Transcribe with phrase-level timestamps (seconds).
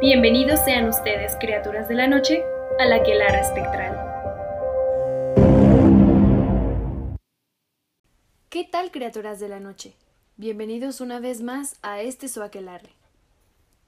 [0.00, 2.44] Bienvenidos sean ustedes, criaturas de la noche,
[2.78, 3.98] a la quelara espectral.
[8.48, 9.96] ¿Qué tal, criaturas de la noche?
[10.36, 12.92] Bienvenidos una vez más a este su aquelarre.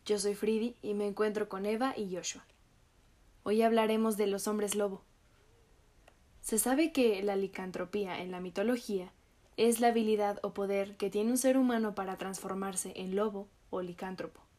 [0.04, 2.44] Yo soy Fridi y me encuentro con Eva y Joshua.
[3.44, 5.04] Hoy hablaremos de los hombres lobo.
[6.40, 9.12] Se sabe que la licantropía en la mitología
[9.56, 13.80] es la habilidad o poder que tiene un ser humano para transformarse en lobo o
[13.80, 14.49] licántropo.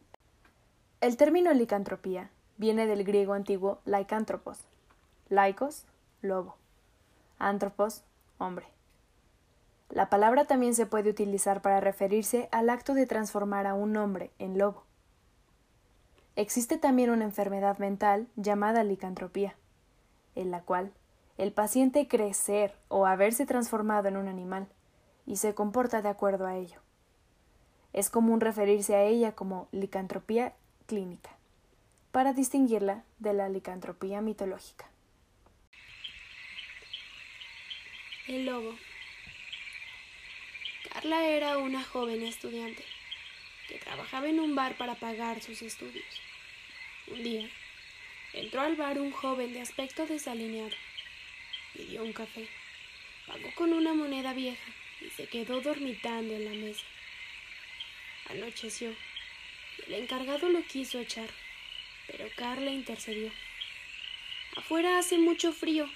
[1.02, 4.68] El término licantropía viene del griego antiguo laikántropos,
[5.30, 5.84] laicos,
[6.20, 6.54] lobo,
[7.40, 8.04] antropos,
[8.38, 8.66] hombre.
[9.90, 14.30] La palabra también se puede utilizar para referirse al acto de transformar a un hombre
[14.38, 14.84] en lobo.
[16.36, 19.56] Existe también una enfermedad mental llamada licantropía,
[20.36, 20.92] en la cual
[21.36, 24.68] el paciente cree ser o haberse transformado en un animal
[25.26, 26.78] y se comporta de acuerdo a ello.
[27.92, 30.54] Es común referirse a ella como licantropía
[30.92, 31.30] clínica,
[32.10, 34.90] para distinguirla de la licantropía mitológica.
[38.28, 38.76] El lobo.
[40.92, 42.84] Carla era una joven estudiante
[43.68, 46.04] que trabajaba en un bar para pagar sus estudios.
[47.06, 47.48] Un día,
[48.34, 50.76] entró al bar un joven de aspecto desalineado.
[51.72, 52.46] Pidió un café,
[53.26, 56.84] pagó con una moneda vieja y se quedó dormitando en la mesa.
[58.28, 58.94] Anocheció
[59.86, 61.28] el encargado lo quiso echar,
[62.06, 63.30] pero Carla intercedió.
[64.56, 65.90] Afuera hace mucho frío.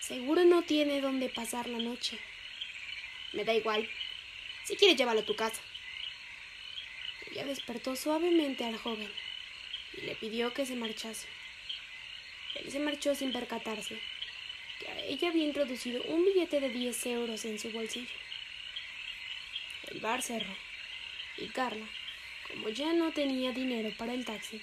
[0.00, 2.18] Seguro no tiene dónde pasar la noche.
[3.32, 3.88] Me da igual.
[4.64, 5.60] Si quieres, llévalo a tu casa.
[7.30, 9.10] Ella despertó suavemente al joven
[9.94, 11.28] y le pidió que se marchase.
[12.56, 14.00] Él se marchó sin percatarse
[14.80, 18.14] que a ella había introducido un billete de 10 euros en su bolsillo.
[19.88, 20.56] El bar cerró
[21.36, 21.86] y Carla,
[22.50, 24.60] como ya no tenía dinero para el taxi,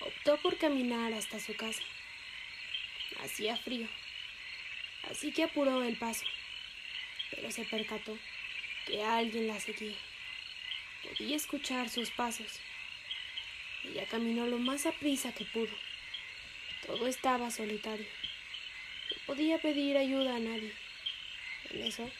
[0.00, 1.82] optó por caminar hasta su casa.
[3.22, 3.88] Hacía frío,
[5.10, 6.24] así que apuró el paso,
[7.30, 8.18] pero se percató
[8.86, 9.96] que alguien la seguía.
[11.02, 12.60] Podía escuchar sus pasos.
[13.84, 15.74] Ella caminó lo más aprisa que pudo.
[16.86, 18.06] Todo estaba solitario
[19.26, 20.72] podía pedir ayuda a nadie.
[21.70, 22.10] En eso,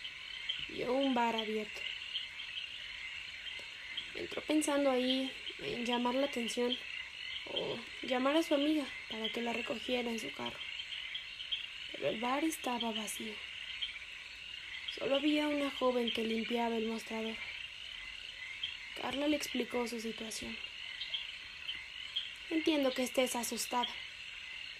[0.68, 1.80] vio un bar abierto.
[4.14, 5.30] Entró pensando ahí
[5.60, 6.76] en llamar la atención
[7.52, 10.58] o llamar a su amiga para que la recogiera en su carro.
[11.92, 13.34] Pero el bar estaba vacío.
[14.98, 17.36] Solo había una joven que limpiaba el mostrador.
[19.00, 20.56] Carla le explicó su situación.
[22.50, 23.88] Entiendo que estés asustada.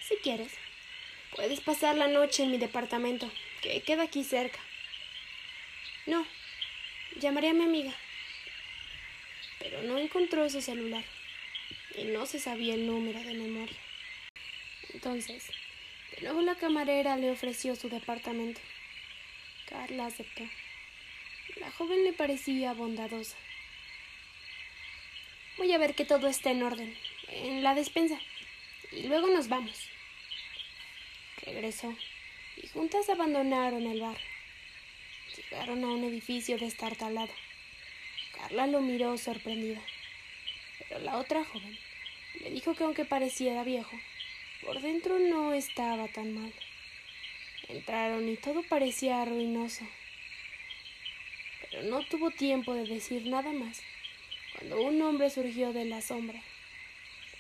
[0.01, 0.57] Si quieres,
[1.35, 3.29] Puedes pasar la noche en mi departamento,
[3.61, 4.61] que queda aquí cerca.
[6.07, 6.25] No,
[7.19, 7.93] llamaré a mi amiga.
[9.65, 11.03] Pero no encontró su celular
[11.97, 13.77] y no se sabía el número de memoria.
[14.93, 15.51] Entonces,
[16.15, 18.61] de nuevo la camarera le ofreció su departamento.
[19.69, 20.45] Carla aceptó.
[21.57, 23.37] La joven le parecía bondadosa.
[25.57, 26.97] Voy a ver que todo esté en orden,
[27.29, 28.21] en la despensa,
[28.93, 29.89] y luego nos vamos
[31.45, 31.95] regresó
[32.57, 34.19] y juntas abandonaron el bar.
[35.37, 37.33] Llegaron a un edificio destartalado.
[38.45, 39.81] Carla lo miró sorprendida,
[40.79, 41.79] pero la otra joven
[42.41, 43.99] le dijo que aunque pareciera viejo,
[44.61, 46.53] por dentro no estaba tan mal.
[47.69, 49.89] Entraron y todo parecía ruinoso.
[51.63, 53.83] Pero no tuvo tiempo de decir nada más
[54.53, 56.43] cuando un hombre surgió de la sombra.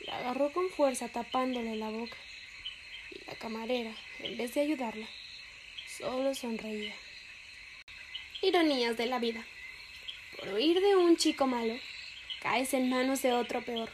[0.06, 2.16] La agarró con fuerza tapándole la boca
[3.26, 5.06] la camarera, en vez de ayudarla,
[5.98, 6.94] solo sonreía.
[8.40, 9.44] Ironías de la vida.
[10.38, 11.78] Por huir de un chico malo,
[12.40, 13.90] caes en manos de otro peor.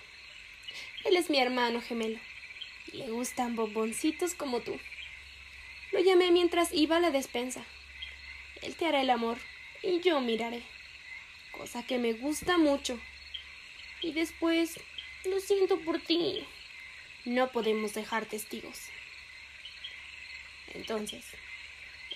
[1.05, 2.19] Él es mi hermano gemelo,
[2.93, 4.79] y le gustan bomboncitos como tú.
[5.93, 7.65] Lo llamé mientras iba a la despensa.
[8.63, 9.39] Él te hará el amor,
[9.83, 10.63] y yo miraré,
[11.53, 13.01] cosa que me gusta mucho.
[14.03, 14.81] Y después,
[15.25, 16.47] lo siento por ti.
[17.25, 18.79] No podemos dejar testigos.
[20.75, 21.25] Entonces,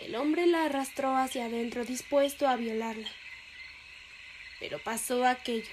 [0.01, 3.11] el hombre la arrastró hacia adentro dispuesto a violarla.
[4.61, 5.73] Pero pasó aquello.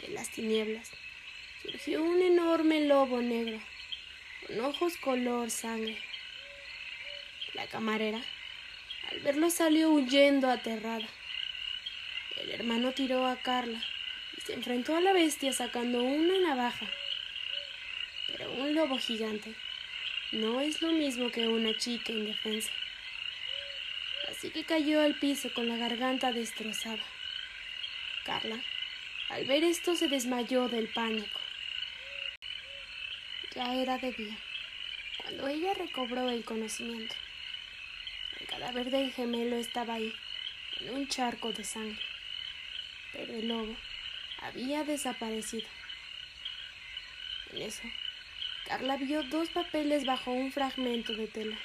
[0.00, 0.90] De las tinieblas
[1.62, 3.60] surgió un enorme lobo negro,
[4.46, 5.98] con ojos color sangre.
[7.54, 8.22] La camarera,
[9.10, 11.06] al verlo, salió huyendo aterrada.
[12.36, 13.82] El hermano tiró a Carla
[14.36, 16.86] y se enfrentó a la bestia sacando una navaja.
[18.28, 19.54] Pero un lobo gigante
[20.32, 22.70] no es lo mismo que una chica indefensa.
[24.30, 27.02] Así que cayó al piso con la garganta destrozada.
[28.24, 28.60] Carla,
[29.30, 31.40] al ver esto, se desmayó del pánico.
[33.54, 34.38] Ya era de día,
[35.22, 37.14] cuando ella recobró el conocimiento.
[38.38, 40.12] El cadáver del gemelo estaba ahí,
[40.80, 42.02] en un charco de sangre,
[43.12, 43.76] pero el lobo
[44.40, 45.68] había desaparecido.
[47.52, 47.82] En eso,
[48.66, 51.58] Carla vio dos papeles bajo un fragmento de tela.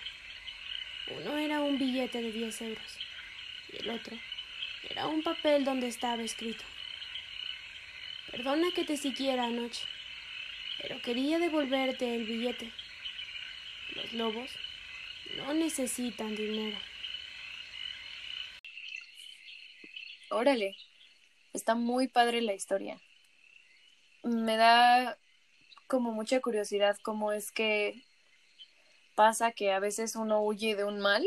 [1.07, 2.97] Uno era un billete de 10 euros
[3.71, 4.17] y el otro
[4.89, 6.63] era un papel donde estaba escrito.
[8.31, 9.85] Perdona que te siguiera anoche,
[10.81, 12.71] pero quería devolverte el billete.
[13.95, 14.51] Los lobos
[15.37, 16.77] no necesitan dinero.
[20.29, 20.75] Órale,
[21.53, 22.99] está muy padre la historia.
[24.23, 25.17] Me da
[25.87, 28.03] como mucha curiosidad cómo es que
[29.15, 31.23] pasa que a veces uno huye de un mal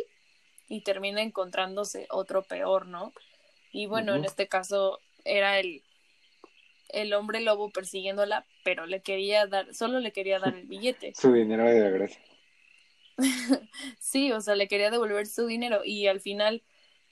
[0.69, 3.13] y termina encontrándose otro peor, ¿no?
[3.73, 5.83] Y bueno, en este caso era el,
[6.89, 11.13] el hombre lobo persiguiéndola, pero le quería dar, solo le quería dar el billete.
[11.17, 12.19] Su dinero de regreso.
[13.99, 16.63] sí, o sea, le quería devolver su dinero y al final,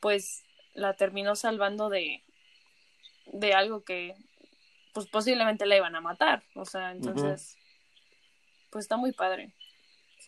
[0.01, 2.23] pues, la terminó salvando de,
[3.27, 4.15] de algo que,
[4.95, 6.45] pues, posiblemente la iban a matar.
[6.55, 7.57] O sea, entonces,
[8.71, 9.53] pues está muy padre.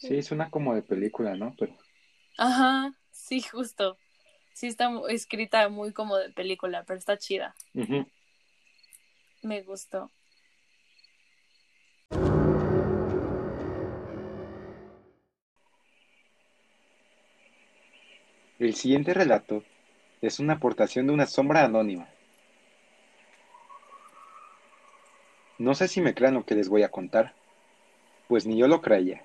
[0.00, 0.22] Sí.
[0.22, 1.54] suena como de película, ¿no?
[1.58, 1.76] Pero...
[2.36, 3.98] Ajá, sí, justo.
[4.58, 7.54] Sí está escrita muy como de película, pero está chida.
[9.40, 10.10] Me gustó.
[18.58, 19.62] El siguiente relato
[20.22, 22.08] es una aportación de una sombra anónima.
[25.58, 27.32] No sé si me crean lo que les voy a contar,
[28.26, 29.24] pues ni yo lo creía.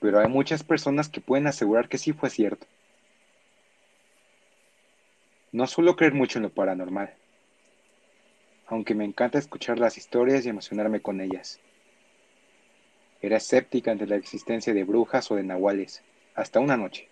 [0.00, 2.66] Pero hay muchas personas que pueden asegurar que sí fue cierto.
[5.56, 7.14] No suelo creer mucho en lo paranormal,
[8.66, 11.58] aunque me encanta escuchar las historias y emocionarme con ellas.
[13.22, 16.02] Era escéptica ante la existencia de brujas o de nahuales,
[16.34, 17.08] hasta una noche.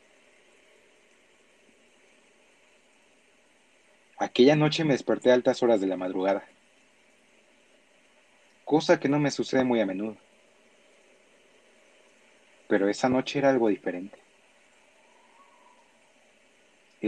[4.19, 6.45] Aquella noche me desperté a altas horas de la madrugada,
[8.67, 10.19] cosa que no me sucede muy a menudo.
[12.69, 14.24] Pero esa noche era algo diferente.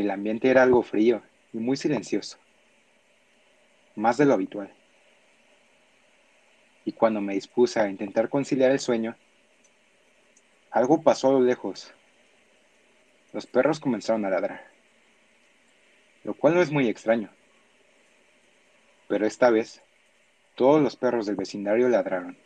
[0.00, 1.22] El ambiente era algo frío
[1.52, 2.38] y muy silencioso,
[3.94, 4.72] más de lo habitual.
[6.84, 9.16] Y cuando me dispuse a intentar conciliar el sueño,
[10.70, 11.92] algo pasó a lo lejos.
[13.32, 14.76] Los perros comenzaron a ladrar
[16.26, 17.30] lo cual no es muy extraño.
[19.06, 19.80] Pero esta vez,
[20.56, 22.36] todos los perros del vecindario ladraron,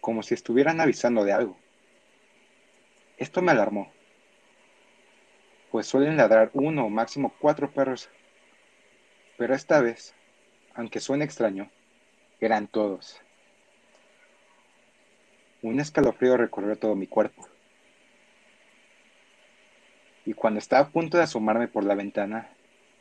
[0.00, 1.56] como si estuvieran avisando de algo.
[3.18, 3.92] Esto me alarmó,
[5.72, 8.10] pues suelen ladrar uno o máximo cuatro perros,
[9.38, 10.14] pero esta vez,
[10.74, 11.70] aunque suene extraño,
[12.40, 13.20] eran todos.
[15.62, 17.48] Un escalofrío recorrió todo mi cuerpo
[20.24, 22.50] y cuando estaba a punto de asomarme por la ventana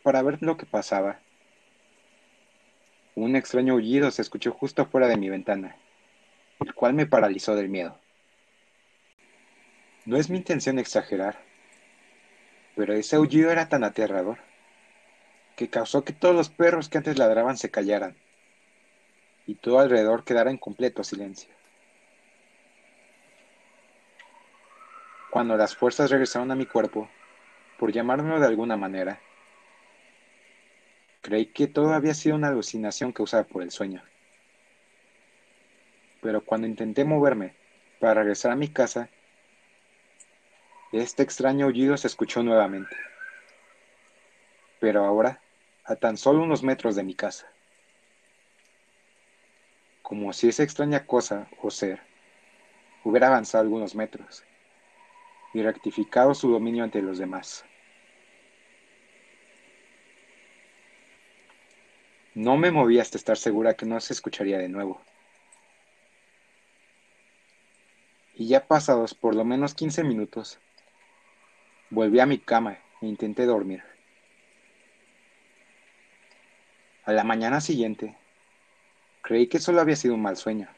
[0.01, 1.19] para ver lo que pasaba,
[3.15, 5.75] un extraño aullido se escuchó justo afuera de mi ventana,
[6.61, 7.99] el cual me paralizó del miedo.
[10.05, 11.50] No es mi intención exagerar,
[12.81, 14.39] pero ese aullido era tan aterrador
[15.55, 18.15] que causó que todos los perros que antes ladraban se callaran
[19.45, 21.53] y todo alrededor quedara en completo silencio.
[25.29, 27.07] Cuando las fuerzas regresaron a mi cuerpo,
[27.77, 29.21] por llamarlo de alguna manera,
[31.21, 34.01] creí que todo había sido una alucinación causada por el sueño.
[36.19, 37.53] Pero cuando intenté moverme
[37.99, 39.07] para regresar a mi casa,
[40.91, 42.95] este extraño aullido se escuchó nuevamente.
[44.79, 45.41] Pero ahora,
[45.85, 47.47] a tan solo unos metros de mi casa.
[50.01, 52.01] Como si esa extraña cosa o ser
[53.03, 54.43] hubiera avanzado algunos metros
[55.53, 57.65] y rectificado su dominio ante los demás.
[62.33, 65.01] No me moví hasta estar segura que no se escucharía de nuevo.
[68.35, 70.59] Y ya pasados por lo menos 15 minutos,
[71.91, 73.83] volví a mi cama e intenté dormir.
[77.03, 78.15] A la mañana siguiente,
[79.21, 80.69] creí que solo había sido un mal sueño.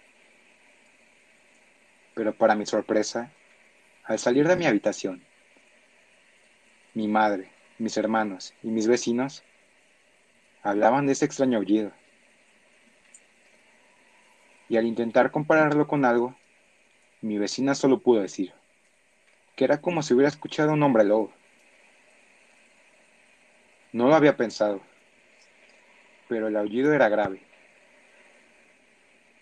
[2.16, 3.32] Pero para mi sorpresa,
[4.06, 5.24] al salir de mi habitación,
[6.96, 9.44] mi madre, mis hermanos y mis vecinos
[10.64, 11.92] hablaban de ese extraño aullido.
[14.68, 16.36] Y al intentar compararlo con algo,
[17.22, 18.54] mi vecina solo pudo decir
[19.56, 21.32] que era como si hubiera escuchado a un hombre lobo.
[23.92, 24.82] No lo había pensado,
[26.28, 27.42] pero el aullido era grave.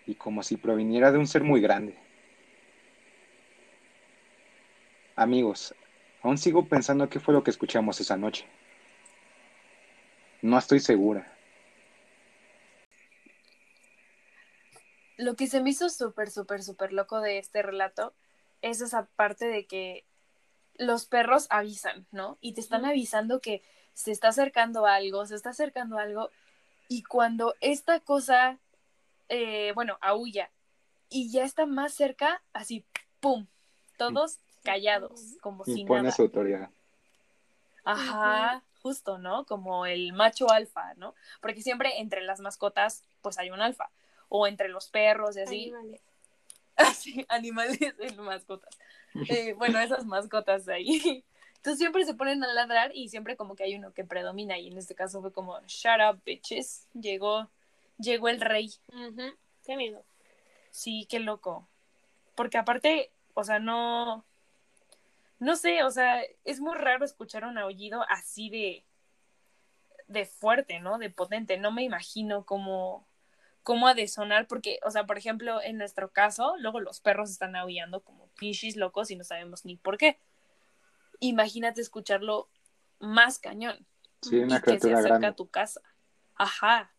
[0.06, 1.96] y como si proviniera de un ser muy grande.
[5.16, 5.74] Amigos,
[6.22, 8.46] aún sigo pensando qué fue lo que escuchamos esa noche.
[10.40, 11.32] No estoy segura.
[15.18, 18.12] Lo que se me hizo súper, súper, súper loco de este relato
[18.62, 20.04] es esa parte de que
[20.74, 22.38] los perros avisan, ¿no?
[22.40, 26.30] Y te están avisando que se está acercando algo, se está acercando algo,
[26.88, 28.58] y cuando esta cosa,
[29.28, 30.50] eh, bueno, aúlla,
[31.08, 32.84] y ya está más cerca, así,
[33.20, 33.46] ¡pum!
[33.98, 36.14] Todos callados, como si Impone nada.
[36.14, 36.70] su autoridad.
[37.84, 39.44] Ajá, justo, ¿no?
[39.44, 41.14] Como el macho alfa, ¿no?
[41.40, 43.90] Porque siempre entre las mascotas, pues hay un alfa.
[44.28, 45.64] O entre los perros y así.
[45.68, 46.00] Animales.
[46.76, 48.78] Así, animales en mascotas.
[49.28, 51.24] Eh, bueno, esas mascotas de ahí.
[51.56, 54.58] Entonces siempre se ponen a ladrar y siempre como que hay uno que predomina.
[54.58, 56.88] Y en este caso fue como, shut up, bitches.
[56.92, 57.48] Llegó,
[57.98, 58.72] llegó el rey.
[59.64, 60.04] Qué miedo.
[60.72, 61.68] Sí, qué loco.
[62.34, 64.24] Porque aparte, o sea, no.
[65.38, 68.84] No sé, o sea, es muy raro escuchar un aullido así de.
[70.08, 70.98] de fuerte, ¿no?
[70.98, 71.58] De potente.
[71.58, 73.06] No me imagino cómo.
[73.62, 77.30] Cómo ha de sonar, porque, o sea, por ejemplo, en nuestro caso, luego los perros
[77.30, 80.18] están aullando como pichis locos y no sabemos ni por qué.
[81.20, 82.48] Imagínate escucharlo
[82.98, 83.86] más cañón.
[84.22, 85.26] Sí, y una que se acerca grande.
[85.28, 85.80] a tu casa.
[86.36, 86.92] Ajá.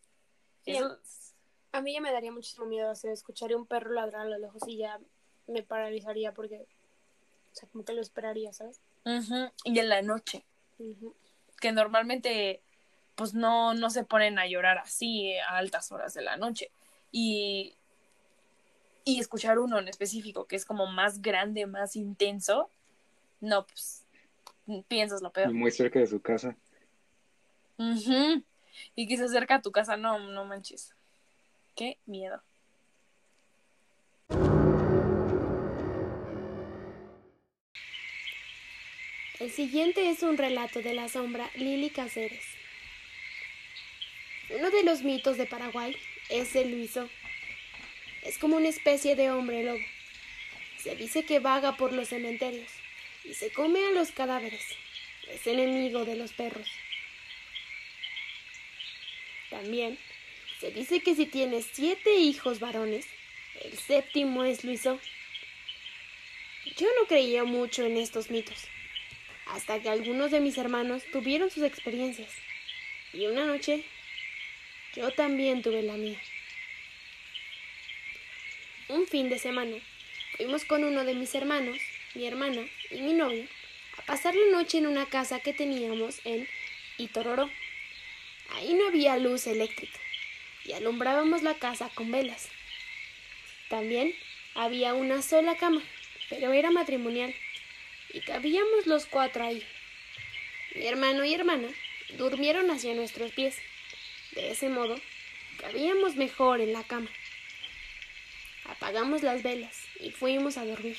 [0.63, 1.35] Sí, Eso es-
[1.71, 2.91] A mí ya me daría muchísimo miedo.
[2.91, 4.99] O sea, escucharía un perro ladrar a lo lejos y ya
[5.47, 6.67] me paralizaría porque,
[7.51, 8.79] o sea, como que lo esperaría, ¿sabes?
[9.05, 10.45] Ujú, Y en la noche.
[11.59, 12.61] Que normalmente
[13.15, 16.71] pues no, no se ponen a llorar así a altas horas de la noche.
[17.11, 17.75] Y,
[19.05, 22.69] y escuchar uno en específico que es como más grande, más intenso,
[23.39, 24.03] no, pues
[24.87, 25.53] piensas lo Y peor.
[25.53, 26.55] muy cerca de su casa.
[28.95, 30.95] Y que se acerca a tu casa, no, no manches.
[31.75, 32.41] Qué miedo.
[39.39, 42.45] El siguiente es un relato de la sombra Lili Cáceres.
[44.53, 45.97] Uno de los mitos de Paraguay
[46.29, 47.09] es el Luiso.
[48.21, 49.83] Es como una especie de hombre lobo.
[50.77, 52.71] Se dice que vaga por los cementerios
[53.23, 54.61] y se come a los cadáveres.
[55.27, 56.67] Es enemigo de los perros.
[59.49, 59.97] También
[60.59, 63.07] se dice que si tienes siete hijos varones,
[63.63, 64.99] el séptimo es Luiso.
[66.77, 68.67] Yo no creía mucho en estos mitos
[69.47, 72.31] hasta que algunos de mis hermanos tuvieron sus experiencias.
[73.13, 73.83] Y una noche
[74.95, 76.19] yo también tuve la mía.
[78.89, 79.77] Un fin de semana
[80.37, 81.77] fuimos con uno de mis hermanos,
[82.15, 83.47] mi hermana y mi novio
[83.97, 86.47] a pasar la noche en una casa que teníamos en
[86.97, 87.49] Itororó.
[88.51, 89.99] Ahí no había luz eléctrica
[90.65, 92.49] y alumbrábamos la casa con velas.
[93.69, 94.13] También
[94.53, 95.81] había una sola cama,
[96.29, 97.33] pero era matrimonial
[98.13, 99.65] y cabíamos los cuatro ahí.
[100.75, 101.67] Mi hermano y hermana
[102.17, 103.57] durmieron hacia nuestros pies.
[104.35, 104.95] De ese modo,
[105.59, 107.09] cabíamos mejor en la cama.
[108.65, 110.97] Apagamos las velas y fuimos a dormir.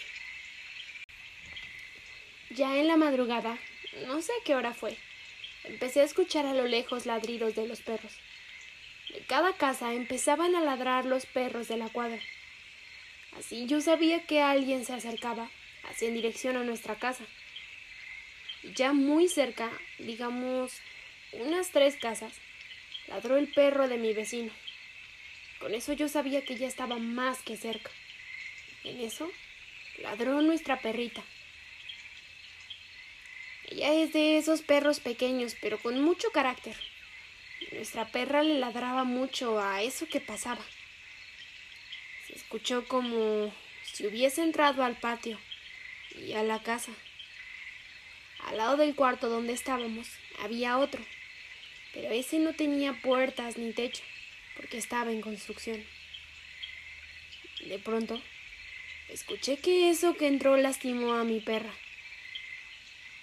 [2.51, 3.59] Ya en la madrugada,
[4.07, 4.97] no sé qué hora fue,
[5.65, 8.13] empecé a escuchar a lo lejos ladridos de los perros.
[9.13, 12.21] De cada casa empezaban a ladrar los perros de la cuadra.
[13.37, 15.51] Así yo sabía que alguien se acercaba
[15.89, 17.25] hacia en dirección a nuestra casa.
[18.77, 20.81] Ya muy cerca, digamos
[21.33, 22.33] unas tres casas,
[23.09, 24.53] ladró el perro de mi vecino.
[25.61, 27.91] Con eso yo sabía que ya estaba más que cerca.
[28.85, 29.31] En eso,
[29.99, 31.23] ladró nuestra perrita.
[33.71, 36.77] Ella es de esos perros pequeños, pero con mucho carácter.
[37.73, 40.63] Nuestra perra le ladraba mucho a eso que pasaba.
[42.27, 43.53] Se escuchó como
[43.85, 45.39] si hubiese entrado al patio
[46.15, 46.93] y a la casa.
[48.47, 50.09] Al lado del cuarto donde estábamos
[50.41, 51.03] había otro,
[51.95, 54.03] pero ese no tenía puertas ni techo,
[54.57, 55.83] porque estaba en construcción.
[57.61, 58.21] De pronto,
[59.09, 61.73] escuché que eso que entró lastimó a mi perra.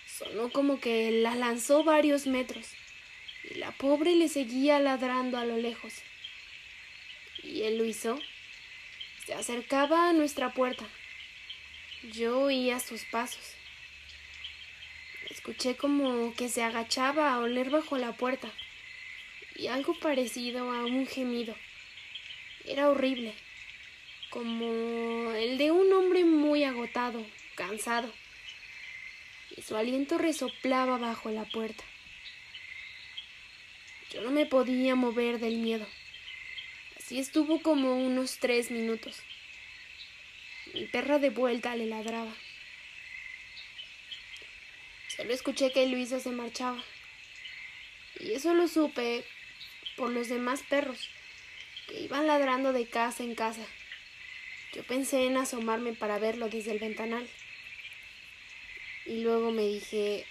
[0.08, 2.70] Sonó como que la lanzó varios metros,
[3.44, 5.94] y la pobre le seguía ladrando a lo lejos.
[7.44, 8.20] Y él lo hizo.
[9.26, 10.88] Se acercaba a nuestra puerta.
[12.14, 13.56] Yo oía sus pasos.
[15.30, 18.52] Escuché como que se agachaba a oler bajo la puerta
[19.56, 21.56] y algo parecido a un gemido.
[22.66, 23.34] Era horrible,
[24.30, 28.12] como el de un hombre muy agotado, cansado,
[29.56, 31.84] y su aliento resoplaba bajo la puerta.
[34.12, 35.88] Yo no me podía mover del miedo,
[36.98, 39.22] así estuvo como unos tres minutos.
[40.74, 42.34] Mi perra de vuelta le ladraba.
[45.16, 46.82] Solo escuché que Luisa se marchaba.
[48.20, 49.26] Y eso lo supe
[50.02, 51.10] por los demás perros,
[51.88, 53.62] que iban ladrando de casa en casa.
[54.74, 57.30] Yo pensé en asomarme para verlo desde el ventanal.
[59.06, 60.26] Y luego me dije,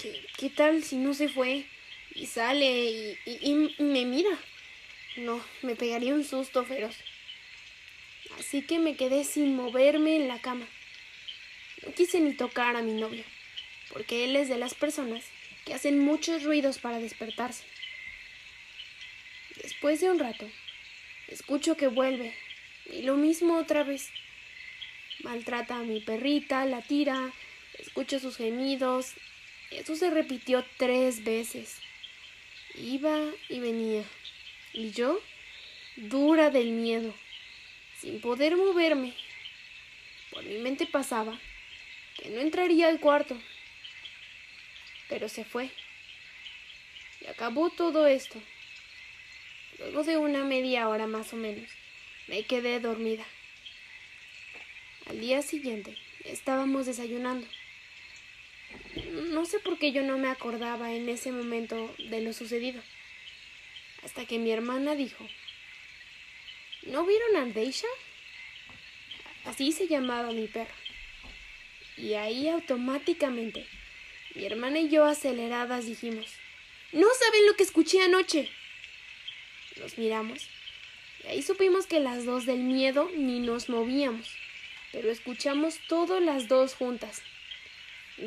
[0.00, 1.64] ¿qué, qué tal si no se fue?
[2.14, 4.38] Y sale y, y, y me mira.
[5.16, 6.94] No, me pegaría un susto feroz.
[8.38, 10.68] Así que me quedé sin moverme en la cama.
[11.84, 13.24] No quise ni tocar a mi novio,
[13.92, 15.24] porque él es de las personas
[15.64, 17.64] que hacen muchos ruidos para despertarse.
[19.62, 20.48] Después de un rato,
[21.26, 22.34] escucho que vuelve,
[22.86, 24.10] y lo mismo otra vez.
[25.20, 27.32] Maltrata a mi perrita, la tira,
[27.78, 29.14] escucho sus gemidos.
[29.70, 31.80] Eso se repitió tres veces.
[32.74, 34.04] Iba y venía.
[34.72, 35.20] Y yo,
[35.96, 37.12] dura del miedo,
[38.00, 39.12] sin poder moverme.
[40.30, 41.38] Por mi mente pasaba
[42.16, 43.36] que no entraría al cuarto.
[45.08, 45.70] Pero se fue.
[47.20, 48.40] Y acabó todo esto.
[49.78, 51.70] Luego de una media hora más o menos,
[52.26, 53.24] me quedé dormida.
[55.06, 57.46] Al día siguiente estábamos desayunando.
[59.30, 62.82] No sé por qué yo no me acordaba en ese momento de lo sucedido.
[64.02, 65.26] Hasta que mi hermana dijo,
[66.82, 67.88] ¿no vieron a Deisha?
[69.44, 70.74] Así se llamaba mi perro.
[71.96, 73.66] Y ahí automáticamente
[74.34, 76.26] mi hermana y yo aceleradas dijimos,
[76.92, 78.48] no saben lo que escuché anoche.
[79.78, 80.48] Nos miramos
[81.24, 84.28] y ahí supimos que las dos del miedo ni nos movíamos,
[84.92, 87.22] pero escuchamos todo las dos juntas.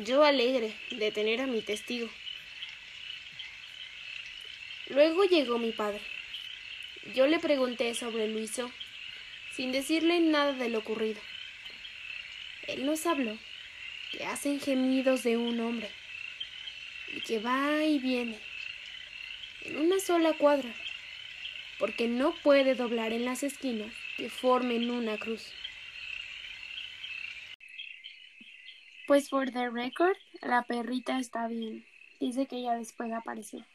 [0.04, 2.08] Yo alegre de tener a mi testigo.
[4.88, 6.00] Luego llegó mi padre.
[7.14, 8.70] Yo le pregunté sobre Luiso,
[9.54, 11.20] sin decirle nada de lo ocurrido.
[12.68, 13.36] Él nos habló
[14.12, 15.90] que hacen gemidos de un hombre
[17.08, 18.38] y que va y viene
[19.64, 20.72] en una sola cuadra,
[21.82, 25.52] porque no puede doblar en las esquinas que formen una cruz.
[29.08, 31.84] Pues por the record, la perrita está bien.
[32.20, 33.66] Dice que ella después apareció.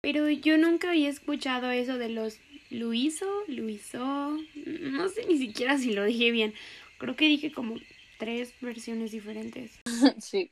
[0.00, 4.38] Pero yo nunca había escuchado eso de los Luiso, Luiso.
[4.80, 6.54] No sé ni siquiera si lo dije bien.
[6.96, 7.76] Creo que dije como
[8.18, 9.78] tres versiones diferentes.
[10.20, 10.50] sí.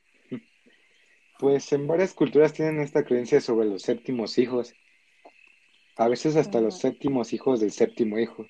[1.39, 4.75] Pues en varias culturas tienen esta creencia sobre los séptimos hijos.
[5.97, 8.47] A veces hasta los séptimos hijos del séptimo hijo.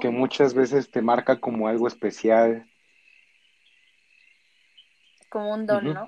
[0.00, 2.68] Que muchas veces te marca como algo especial.
[5.28, 6.06] Como un don, ¿no?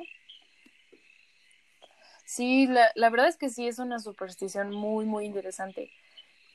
[2.24, 5.90] Sí, la, la verdad es que sí es una superstición muy, muy interesante.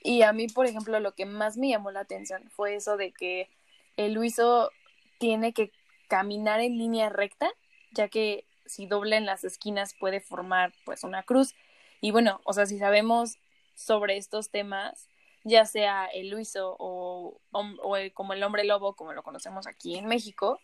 [0.04, 3.12] Y a mí, por ejemplo, lo que más me llamó la atención fue eso de
[3.12, 3.50] que
[3.98, 4.72] el Luiso
[5.20, 5.72] tiene que
[6.08, 7.52] caminar en línea recta,
[7.92, 11.56] ya que si dobla en las esquinas puede formar pues una cruz.
[12.02, 13.38] Y bueno, o sea, si sabemos
[13.76, 15.08] sobre estos temas,
[15.44, 19.98] ya sea el Luiso o, o el, como el hombre lobo, como lo conocemos aquí
[19.98, 20.60] en México,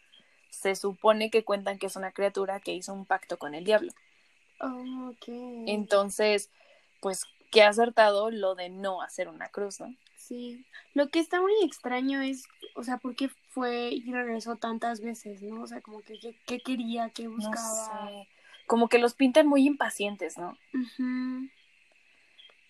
[0.50, 3.92] se supone que cuentan que es una criatura que hizo un pacto con el diablo.
[4.60, 5.66] Oh, okay.
[5.68, 6.50] Entonces,
[7.00, 9.96] pues que ha acertado lo de no hacer una cruz, ¿no?
[10.16, 10.66] Sí.
[10.94, 12.46] Lo que está muy extraño es,
[12.76, 15.62] o sea, ¿por qué fue y regresó tantas veces, no?
[15.62, 18.06] O sea, como que qué quería, qué buscaba.
[18.06, 18.28] No sé.
[18.68, 20.58] Como que los pintan muy impacientes, ¿no?
[20.74, 21.48] Uh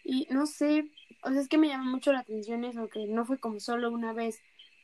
[0.03, 0.85] Y no sé,
[1.21, 3.91] o sea, es que me llama mucho la atención eso, que no fue como solo
[3.91, 4.41] una vez,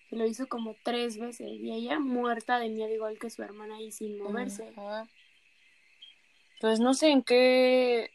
[0.09, 3.77] que lo hizo como tres veces, y ella muerta de miedo igual que su hermana
[3.77, 4.73] ahí sin moverse.
[4.75, 5.09] Uh -huh.
[6.59, 8.09] Pues no sé en qué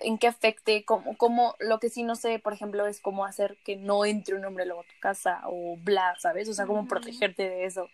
[0.00, 3.58] en qué afecte, como, como lo que sí no sé, por ejemplo, es cómo hacer
[3.64, 6.48] que no entre un hombre luego a tu casa o bla, ¿sabes?
[6.48, 6.88] O sea, cómo uh -huh.
[6.88, 7.88] protegerte de eso.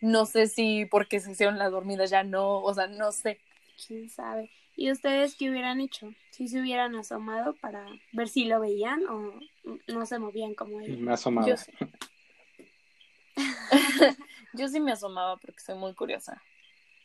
[0.00, 3.40] No sé si porque se hicieron las dormidas ya no, o sea, no sé.
[3.86, 4.50] ¿Quién sabe?
[4.76, 6.14] ¿Y ustedes qué hubieran hecho?
[6.30, 9.40] Si se hubieran asomado para ver si lo veían o
[9.88, 10.96] no se movían como ella.
[10.98, 11.48] Me asomaba.
[11.48, 11.72] Yo sí.
[14.54, 16.40] Yo sí me asomaba porque soy muy curiosa.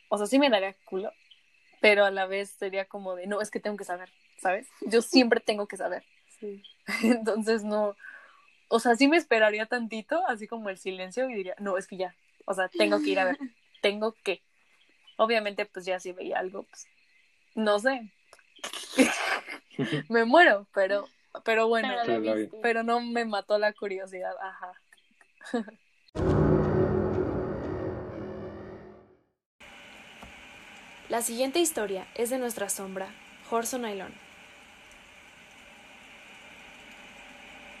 [0.08, 1.12] O sea, sí me daría culo,
[1.80, 4.68] pero a la vez sería como de, no, es que tengo que saber, ¿sabes?
[4.82, 6.04] Yo siempre tengo que saber.
[6.38, 6.62] Sí.
[7.02, 7.96] Entonces no,
[8.68, 11.96] o sea, sí me esperaría tantito, así como el silencio, y diría, no, es que
[11.96, 13.38] ya, o sea, tengo que ir a ver,
[13.80, 14.42] tengo que.
[15.16, 16.86] Obviamente, pues ya si veía algo, pues,
[17.54, 18.10] no sé.
[20.08, 21.08] me muero, pero,
[21.44, 24.72] pero bueno, Pero, pero no me mató la curiosidad, ajá.
[31.10, 33.08] La siguiente historia es de nuestra sombra,
[33.50, 34.12] Horson Nylon.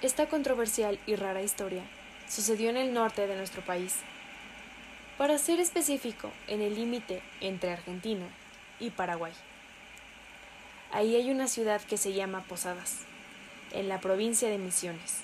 [0.02, 1.82] Esta controversial y rara historia
[2.28, 3.96] sucedió en el norte de nuestro país.
[5.18, 8.26] Para ser específico, en el límite entre Argentina
[8.80, 9.32] y Paraguay.
[10.90, 13.02] Ahí hay una ciudad que se llama Posadas,
[13.70, 15.20] en la provincia de Misiones,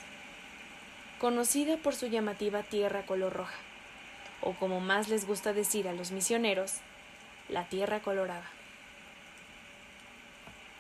[1.19, 3.59] conocida por su llamativa tierra color roja,
[4.41, 6.75] o como más les gusta decir a los misioneros,
[7.49, 8.49] la tierra colorada.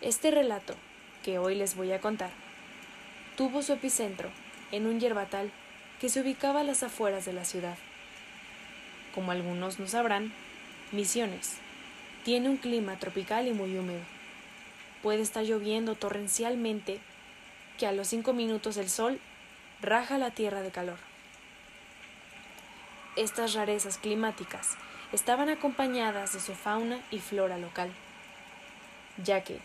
[0.00, 0.76] Este relato,
[1.24, 2.30] que hoy les voy a contar,
[3.36, 4.30] tuvo su epicentro
[4.70, 5.50] en un yerbatal
[6.00, 7.76] que se ubicaba a las afueras de la ciudad.
[9.14, 10.32] Como algunos no sabrán,
[10.92, 11.58] Misiones
[12.24, 14.02] tiene un clima tropical y muy húmedo.
[15.02, 17.00] Puede estar lloviendo torrencialmente
[17.78, 19.20] que a los cinco minutos el sol
[19.80, 20.98] raja la tierra de calor.
[23.16, 24.76] Estas rarezas climáticas
[25.12, 27.90] estaban acompañadas de su fauna y flora local,
[29.24, 29.58] ya que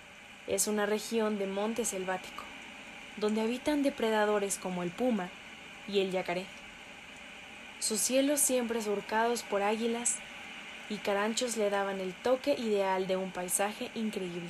[0.47, 2.43] es una región de monte selvático,
[3.17, 5.29] donde habitan depredadores como el puma
[5.87, 6.45] y el yacaré.
[7.79, 10.15] Sus cielos siempre surcados por águilas
[10.89, 14.49] y caranchos le daban el toque ideal de un paisaje increíble.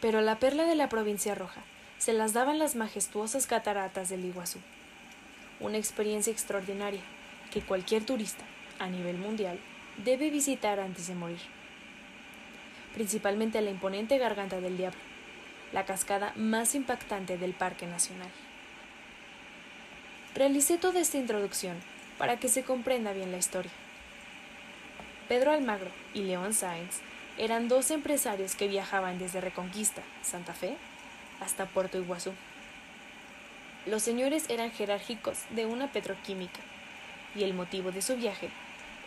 [0.00, 1.62] Pero la perla de la provincia roja
[1.98, 4.58] se las daban las majestuosas cataratas del Iguazú,
[5.60, 7.00] una experiencia extraordinaria
[7.50, 8.44] que cualquier turista
[8.78, 9.58] a nivel mundial
[10.04, 11.40] debe visitar antes de morir.
[12.94, 15.00] Principalmente la imponente Garganta del Diablo,
[15.72, 18.30] la cascada más impactante del Parque Nacional.
[20.36, 21.78] Realicé toda esta introducción
[22.18, 23.70] para que se comprenda bien la historia.
[25.30, 26.98] Pedro Almagro y León Sáenz
[27.38, 30.76] eran dos empresarios que viajaban desde Reconquista, Santa Fe,
[31.40, 32.32] hasta Puerto Iguazú.
[33.86, 36.60] Los señores eran jerárquicos de una petroquímica
[37.34, 38.50] y el motivo de su viaje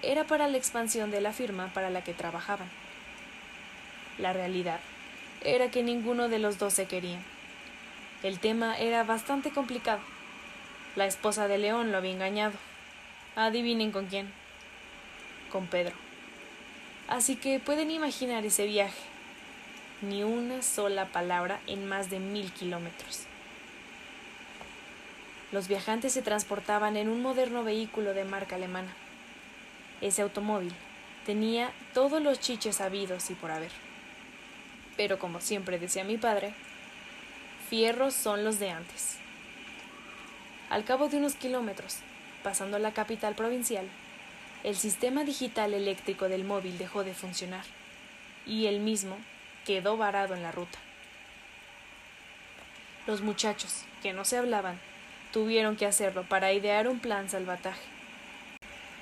[0.01, 2.69] era para la expansión de la firma para la que trabajaban.
[4.17, 4.79] La realidad
[5.43, 7.19] era que ninguno de los dos se quería.
[8.23, 10.01] El tema era bastante complicado.
[10.99, 12.51] La esposa de León lo había engañado.
[13.37, 14.29] Adivinen con quién.
[15.49, 15.95] Con Pedro.
[17.07, 18.99] Así que pueden imaginar ese viaje.
[20.01, 23.21] Ni una sola palabra en más de mil kilómetros.
[25.53, 28.93] Los viajantes se transportaban en un moderno vehículo de marca alemana.
[30.01, 30.73] Ese automóvil
[31.25, 33.71] tenía todos los chiches habidos y por haber.
[34.97, 36.53] Pero como siempre decía mi padre,
[37.69, 39.18] fierros son los de antes.
[40.69, 41.97] Al cabo de unos kilómetros,
[42.43, 43.87] pasando la capital provincial,
[44.63, 47.65] el sistema digital eléctrico del móvil dejó de funcionar
[48.45, 49.17] y el mismo
[49.65, 50.77] quedó varado en la ruta.
[53.07, 54.79] Los muchachos, que no se hablaban,
[55.33, 57.81] tuvieron que hacerlo para idear un plan salvataje.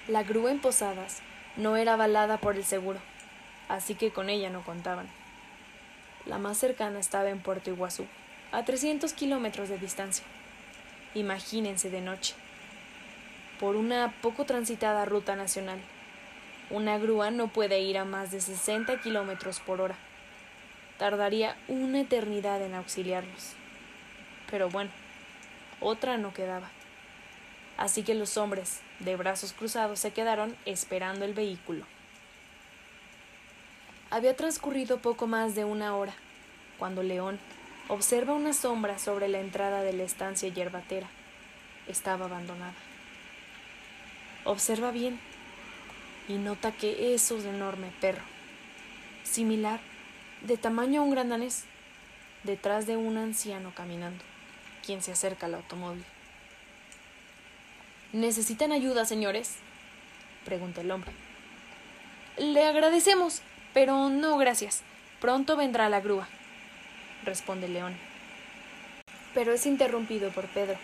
[0.08, 1.22] La grúa en Posadas
[1.58, 3.00] no era avalada por el seguro,
[3.68, 5.08] así que con ella no contaban.
[6.26, 8.06] La más cercana estaba en Puerto Iguazú,
[8.54, 10.24] a 300 kilómetros de distancia.
[11.18, 12.36] Imagínense de noche.
[13.60, 15.80] Por una poco transitada ruta nacional,
[16.70, 19.96] una grúa no puede ir a más de 60 kilómetros por hora.
[21.00, 23.54] Tardaría una eternidad en auxiliarlos.
[24.52, 24.92] Pero bueno,
[25.80, 26.70] otra no quedaba.
[27.78, 31.88] Así que los hombres, de brazos cruzados, se quedaron esperando el vehículo.
[34.12, 36.14] Había transcurrido poco más de una hora,
[36.78, 37.40] cuando León
[37.90, 41.08] observa una sombra sobre la entrada de la estancia yerbatera.
[41.88, 42.74] Estaba abandonada.
[44.44, 45.20] Observa bien
[46.28, 48.24] y nota que es un enorme perro,
[49.24, 49.80] similar,
[50.42, 51.64] de tamaño a un gran danés,
[52.44, 54.24] detrás de un anciano caminando
[54.86, 56.06] quien se acerca al automóvil.
[58.14, 59.56] ¿Necesitan ayuda, señores?
[60.46, 61.12] pregunta el hombre.
[62.38, 63.42] Le agradecemos,
[63.74, 64.84] pero no gracias.
[65.20, 66.30] Pronto vendrá la grúa,
[67.28, 67.96] responde León.
[69.36, 70.78] Pero es interrumpido por Pedro,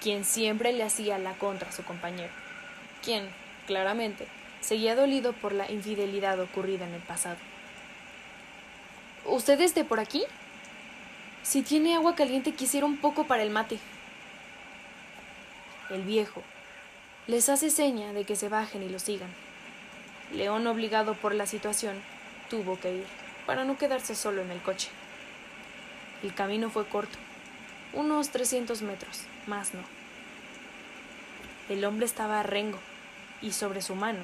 [0.00, 2.32] quien siempre le hacía la contra a su compañero,
[3.02, 3.28] quien,
[3.66, 4.28] claramente,
[4.60, 7.38] seguía dolido por la infidelidad ocurrida en el pasado.
[9.24, 10.22] ¿Usted es de por aquí?
[11.42, 13.78] Si tiene agua caliente quisiera un poco para el mate.
[15.90, 16.42] El viejo
[17.26, 19.30] les hace seña de que se bajen y lo sigan.
[20.32, 22.00] León, obligado por la situación,
[22.50, 23.06] tuvo que ir,
[23.46, 24.88] para no quedarse solo en el coche.
[26.22, 27.18] El camino fue corto,
[27.92, 29.82] unos 300 metros, más no.
[31.68, 32.78] El hombre estaba a rengo,
[33.42, 34.20] y sobre su mano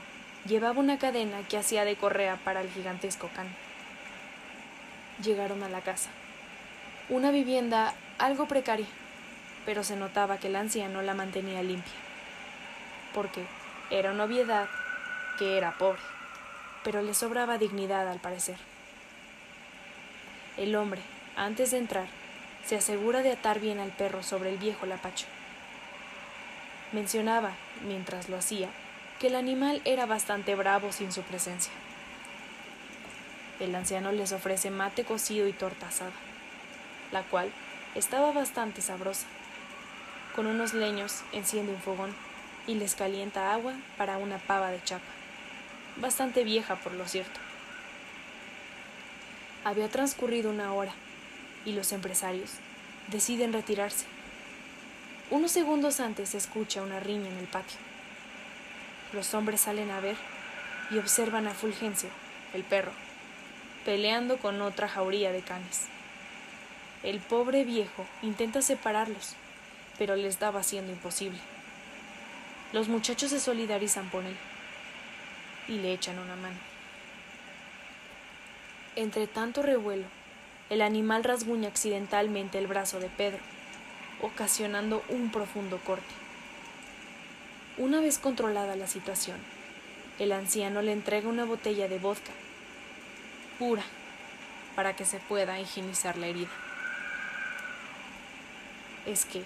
[0.46, 3.46] llevaba una cadena que hacía de correa para el gigantesco can.
[5.22, 6.10] Llegaron a la casa
[7.08, 8.86] una vivienda algo precaria,
[9.66, 11.92] pero se notaba que el anciano la mantenía limpia,
[13.12, 13.44] porque
[13.90, 14.68] era una obviedad
[15.38, 16.00] que era pobre,
[16.84, 18.56] pero le sobraba dignidad al parecer.
[20.56, 21.02] El hombre,
[21.36, 22.06] antes de entrar,
[22.64, 25.26] se asegura de atar bien al perro sobre el viejo lapacho.
[26.92, 27.52] Mencionaba,
[27.86, 28.68] mientras lo hacía,
[29.18, 31.72] que el animal era bastante bravo sin su presencia.
[33.60, 36.12] El anciano les ofrece mate cocido y torta asada,
[37.12, 37.50] la cual
[37.94, 39.26] estaba bastante sabrosa.
[40.34, 42.14] Con unos leños enciende un fogón
[42.66, 45.04] y les calienta agua para una pava de chapa,
[45.96, 47.40] bastante vieja por lo cierto.
[49.64, 50.92] Había transcurrido una hora
[51.64, 52.50] y los empresarios
[53.08, 54.06] deciden retirarse.
[55.30, 57.78] Unos segundos antes se escucha una riña en el patio.
[59.12, 60.16] Los hombres salen a ver
[60.90, 62.10] y observan a Fulgencio,
[62.54, 62.92] el perro,
[63.84, 65.86] peleando con otra jauría de canes.
[67.02, 69.34] El pobre viejo intenta separarlos,
[69.98, 71.38] pero les daba siendo imposible.
[72.72, 74.36] Los muchachos se solidarizan con él
[75.68, 76.58] y le echan una mano.
[78.96, 80.06] Entre tanto revuelo,
[80.72, 83.40] el animal rasguña accidentalmente el brazo de Pedro,
[84.22, 86.14] ocasionando un profundo corte.
[87.76, 89.36] Una vez controlada la situación,
[90.18, 92.32] el anciano le entrega una botella de vodka,
[93.58, 93.82] pura,
[94.74, 96.48] para que se pueda higienizar la herida.
[99.04, 99.44] Es que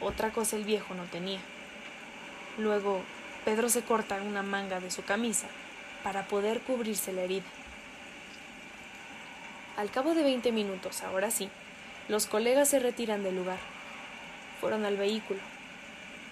[0.00, 1.38] otra cosa el viejo no tenía.
[2.58, 3.00] Luego,
[3.44, 5.46] Pedro se corta una manga de su camisa
[6.02, 7.46] para poder cubrirse la herida.
[9.78, 11.48] Al cabo de veinte minutos, ahora sí,
[12.08, 13.60] los colegas se retiran del lugar.
[14.60, 15.38] Fueron al vehículo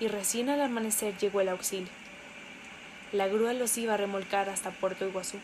[0.01, 1.93] y recién al amanecer llegó el auxilio.
[3.13, 5.39] La grúa los iba a remolcar hasta Puerto Iguazú.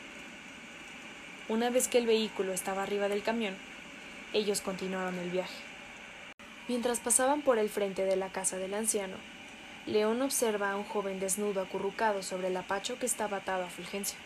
[1.48, 3.54] Una vez que el vehículo estaba arriba del camión,
[4.32, 5.54] ellos continuaron el viaje.
[6.66, 9.14] Mientras pasaban por el frente de la casa del anciano,
[9.86, 14.18] León observa a un joven desnudo acurrucado sobre el apacho que estaba atado a Fulgencio.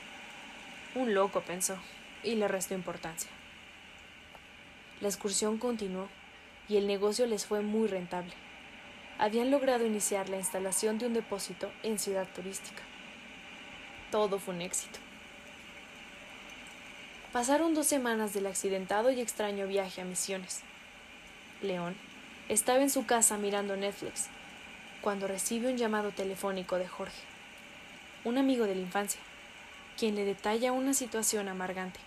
[0.94, 1.76] Un loco, pensó,
[2.22, 3.28] y le restó importancia.
[5.00, 6.08] La excursión continuó
[6.68, 8.32] y el negocio les fue muy rentable.
[9.18, 12.82] Habían logrado iniciar la instalación de un depósito en ciudad turística.
[14.10, 14.98] Todo fue un éxito.
[17.32, 20.62] Pasaron dos semanas del accidentado y extraño viaje a Misiones.
[21.60, 21.94] León
[22.48, 24.28] estaba en su casa mirando Netflix
[25.02, 27.22] cuando recibe un llamado telefónico de Jorge,
[28.24, 29.20] un amigo de la infancia,
[29.96, 32.00] quien le detalla una situación amargante.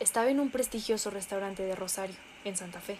[0.00, 2.96] Estaba en un prestigioso restaurante de Rosario, en Santa Fe,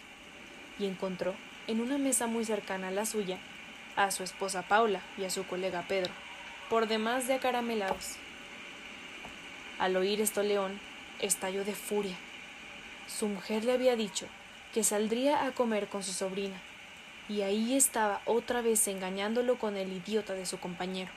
[0.78, 1.34] y encontró,
[1.66, 3.38] en una mesa muy cercana a la suya,
[3.96, 6.12] a su esposa Paula y a su colega Pedro,
[6.68, 8.16] por demás de acaramelados.
[9.78, 10.78] Al oír esto León
[11.20, 12.16] estalló de furia.
[13.08, 14.26] Su mujer le había dicho
[14.74, 16.60] que saldría a comer con su sobrina,
[17.30, 21.10] y ahí estaba otra vez engañándolo con el idiota de su compañero.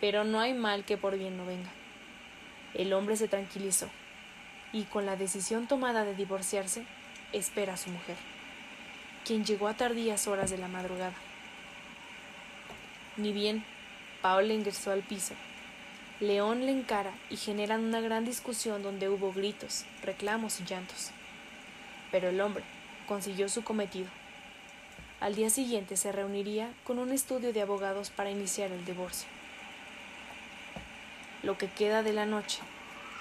[0.00, 1.70] Pero no hay mal que por bien no venga.
[2.72, 3.90] El hombre se tranquilizó
[4.74, 6.84] y con la decisión tomada de divorciarse,
[7.32, 8.16] espera a su mujer,
[9.24, 11.14] quien llegó a tardías horas de la madrugada.
[13.16, 13.64] Ni bien,
[14.20, 15.34] Paola ingresó al piso.
[16.18, 21.10] León le encara y generan una gran discusión donde hubo gritos, reclamos y llantos.
[22.10, 22.64] Pero el hombre
[23.06, 24.08] consiguió su cometido.
[25.20, 29.28] Al día siguiente se reuniría con un estudio de abogados para iniciar el divorcio.
[31.44, 32.58] Lo que queda de la noche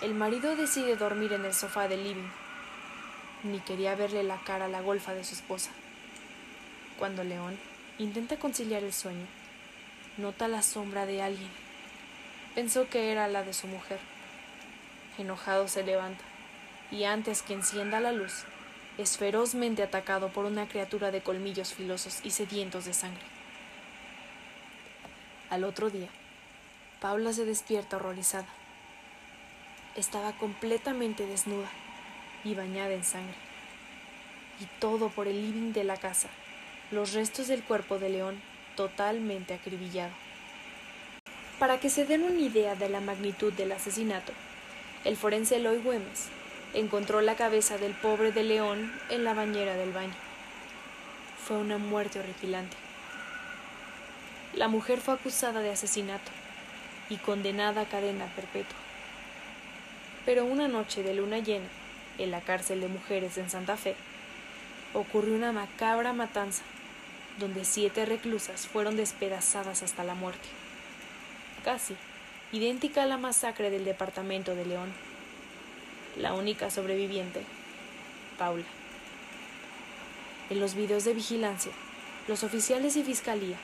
[0.03, 2.29] el marido decide dormir en el sofá del living.
[3.43, 5.71] Ni quería verle la cara a la golfa de su esposa.
[6.99, 7.57] Cuando León
[7.99, 9.25] intenta conciliar el sueño,
[10.17, 11.49] nota la sombra de alguien.
[12.53, 13.99] Pensó que era la de su mujer.
[15.17, 16.25] Enojado se levanta
[16.91, 18.43] y antes que encienda la luz,
[18.97, 23.23] es ferozmente atacado por una criatura de colmillos filosos y sedientos de sangre.
[25.49, 26.09] Al otro día,
[26.99, 28.47] Paula se despierta horrorizada
[29.95, 31.69] estaba completamente desnuda
[32.43, 33.35] y bañada en sangre.
[34.59, 36.29] Y todo por el living de la casa,
[36.91, 38.41] los restos del cuerpo de León
[38.75, 40.11] totalmente acribillado.
[41.59, 44.33] Para que se den una idea de la magnitud del asesinato,
[45.05, 46.29] el forense Eloy Güemes
[46.73, 50.15] encontró la cabeza del pobre de León en la bañera del baño.
[51.45, 52.75] Fue una muerte horripilante.
[54.55, 56.31] La mujer fue acusada de asesinato
[57.09, 58.82] y condenada a cadena perpetua.
[60.25, 61.67] Pero una noche de luna llena,
[62.17, 63.95] en la cárcel de mujeres en Santa Fe,
[64.93, 66.63] ocurrió una macabra matanza,
[67.39, 70.47] donde siete reclusas fueron despedazadas hasta la muerte.
[71.63, 71.95] Casi
[72.51, 74.93] idéntica a la masacre del departamento de León.
[76.15, 77.41] La única sobreviviente,
[78.37, 78.65] Paula.
[80.51, 81.71] En los videos de vigilancia,
[82.27, 83.57] los oficiales y fiscalía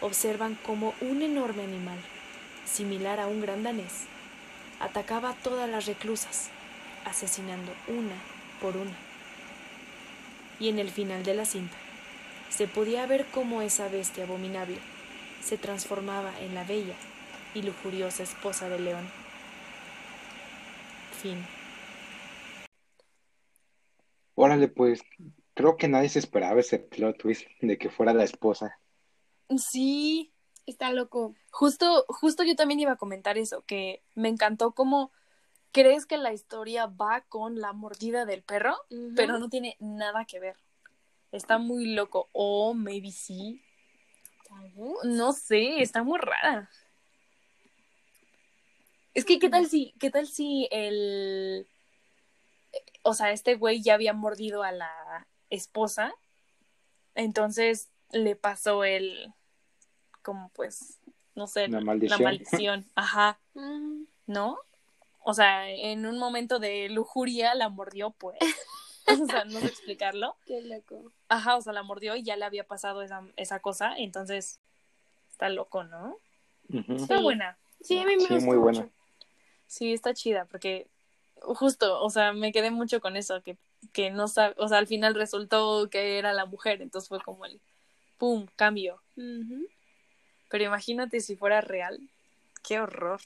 [0.00, 1.98] observan como un enorme animal,
[2.66, 4.06] similar a un gran danés,
[4.82, 6.50] atacaba a todas las reclusas,
[7.04, 8.16] asesinando una
[8.60, 8.96] por una.
[10.58, 11.76] y en el final de la cinta
[12.50, 14.78] se podía ver cómo esa bestia abominable
[15.40, 16.94] se transformaba en la bella
[17.54, 19.10] y lujuriosa esposa de León.
[21.12, 21.48] Fin.
[24.34, 25.02] Órale, pues,
[25.54, 28.78] creo que nadie se esperaba ese plot twist de que fuera la esposa.
[29.56, 30.32] Sí,
[30.66, 31.34] Está loco.
[31.50, 35.10] justo, justo yo también iba a comentar eso, que me encantó cómo
[35.72, 38.76] crees que la historia va con la mordida del perro,
[39.16, 40.56] pero no tiene nada que ver.
[41.32, 42.28] Está muy loco.
[42.32, 43.62] O maybe sí.
[45.04, 46.70] No sé, está muy rara.
[49.14, 51.66] Es que, ¿qué tal si, qué tal si el,
[53.02, 56.14] o sea, este güey ya había mordido a la esposa,
[57.14, 59.34] entonces le pasó el,
[60.22, 60.98] como pues,
[61.34, 62.86] no sé, La la maldición.
[62.94, 64.58] ajá, Mm, ¿no?
[65.24, 68.38] O sea, en un momento de lujuria la mordió, pues.
[69.04, 70.36] O sea, no sé explicarlo.
[70.46, 71.12] qué loco.
[71.28, 74.60] Ajá, o sea, la mordió y ya le había pasado esa, esa cosa, entonces
[75.28, 76.16] está loco, ¿no?
[76.88, 77.22] Está Sí.
[77.22, 77.58] buena.
[77.80, 78.80] Sí, a mí me Sí, gustó muy buena.
[78.82, 78.92] mucho.
[79.66, 80.86] Sí, está chida, porque
[81.40, 83.58] justo, o sea, me quedé mucho con eso, que,
[83.92, 87.44] que no sabe, o sea, al final resultó que era la mujer, entonces fue como
[87.44, 87.60] el
[88.18, 89.02] pum, cambio.
[89.16, 89.66] Ujú.
[90.52, 91.98] Pero imagínate si fuera real,
[92.62, 93.22] qué horror.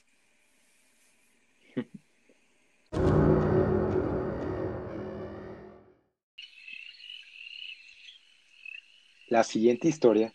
[9.27, 10.33] La siguiente historia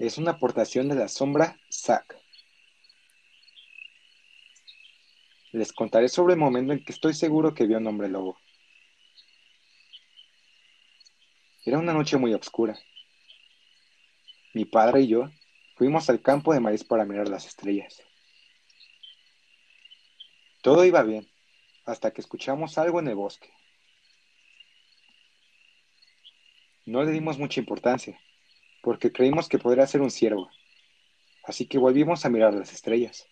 [0.00, 2.20] es una aportación de la sombra Zack.
[5.52, 8.36] Les contaré sobre el momento en que estoy seguro que vio un hombre lobo.
[11.64, 12.76] Era una noche muy oscura.
[14.52, 15.30] Mi padre y yo
[15.74, 18.02] fuimos al campo de maíz para mirar las estrellas.
[20.62, 21.28] Todo iba bien,
[21.84, 23.50] hasta que escuchamos algo en el bosque.
[26.86, 28.18] No le dimos mucha importancia,
[28.82, 30.50] porque creímos que podría ser un ciervo,
[31.44, 33.26] así que volvimos a mirar las estrellas.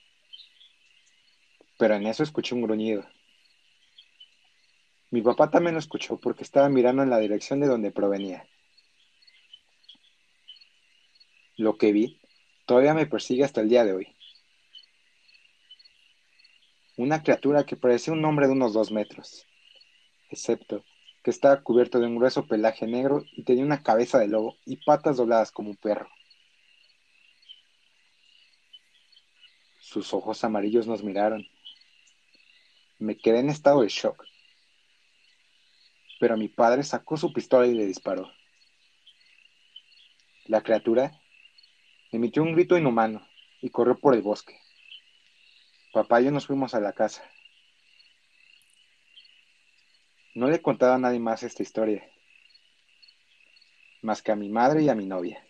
[1.78, 3.06] Pero en eso escuché un gruñido.
[5.10, 8.48] Mi papá también lo escuchó porque estaba mirando en la dirección de donde provenía.
[11.56, 12.21] Lo que vi
[12.66, 14.08] todavía me persigue hasta el día de hoy.
[16.96, 19.46] Una criatura que parecía un hombre de unos dos metros,
[20.30, 20.84] excepto
[21.22, 24.76] que estaba cubierto de un grueso pelaje negro y tenía una cabeza de lobo y
[24.84, 26.08] patas dobladas como un perro.
[29.78, 31.46] Sus ojos amarillos nos miraron.
[32.98, 34.24] Me quedé en estado de shock.
[36.18, 38.30] Pero mi padre sacó su pistola y le disparó.
[40.46, 41.21] La criatura
[42.12, 43.26] emitió un grito inhumano
[43.62, 44.60] y corrió por el bosque.
[45.92, 47.24] Papá y yo nos fuimos a la casa.
[50.34, 52.06] No le he contado a nadie más esta historia,
[54.02, 55.44] más que a mi madre y a mi novia.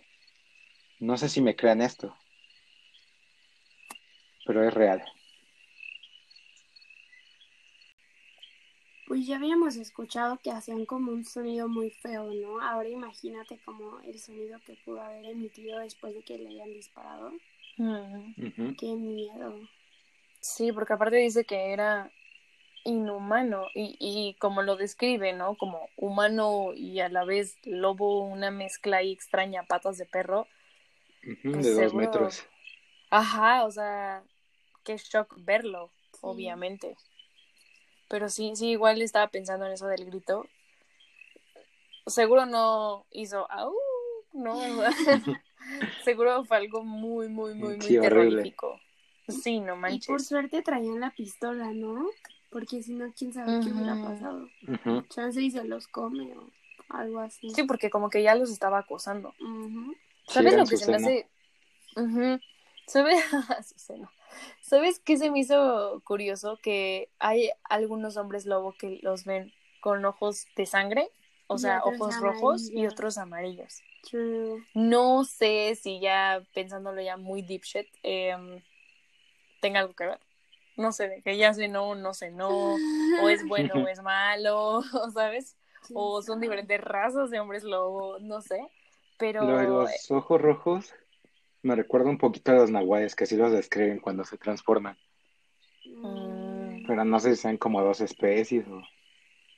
[0.99, 2.17] No sé si me crean esto,
[4.45, 5.05] pero es real.
[9.13, 12.63] Pues ya habíamos escuchado que hacían como un sonido muy feo, ¿no?
[12.63, 17.35] Ahora imagínate como el sonido que pudo haber emitido después de que le hayan disparado.
[17.77, 18.75] Ujú.
[18.79, 19.69] Qué miedo.
[20.41, 22.11] Sí, porque aparte dice que era
[22.85, 25.57] inhumano y, y como lo describe, ¿no?
[25.57, 30.47] Como humano y a la vez lobo, una mezcla ahí extraña, patas de perro.
[31.43, 32.47] Pues de dos metros.
[33.11, 34.23] Ajá, o sea,
[34.85, 36.19] qué shock verlo, Sí.
[36.23, 36.97] obviamente.
[38.13, 40.47] Pero sí, sí, igual estaba pensando en eso del grito.
[42.07, 43.73] Seguro no hizo au,
[44.35, 44.53] no,
[46.05, 48.79] seguro fue algo muy, muy, muy, muy Sí, terrorífico.
[49.27, 50.07] Sí, no Y manches.
[50.09, 52.07] por suerte traían la pistola, ¿no?
[52.51, 54.51] Porque si no, quién sabe qué hubiera pasado.
[55.09, 56.51] Chance y se los come o
[56.91, 57.49] algo así.
[57.49, 59.33] Sí, porque como que ya los estaba acosando.
[60.27, 61.27] ¿Sabes lo que se me hace?
[62.87, 63.25] ¿Sabes?
[64.61, 66.59] ¿Sabes qué se me hizo curioso?
[66.63, 71.11] Que hay algunos hombres lobo que los ven con ojos de sangre,
[71.47, 73.83] o sea, ojos rojos y otros amarillos.
[74.09, 74.65] True.
[74.75, 78.63] No sé si ya pensándolo ya muy deep shit em,
[79.61, 80.21] tenga algo que ver.
[80.77, 84.03] No sé, de que ya sé no, no sé no, o es bueno o es
[84.03, 84.83] malo,
[85.15, 85.57] ¿sabes?
[85.87, 88.69] ¿Quién O son diferentes razas de hombres lobo, no sé.
[89.19, 90.95] Pero los ojos rojos
[91.63, 94.97] me recuerda un poquito a los nahuales, que así los describen cuando se transforman.
[95.85, 98.83] Mm, Pero no sé si sean como dos especies o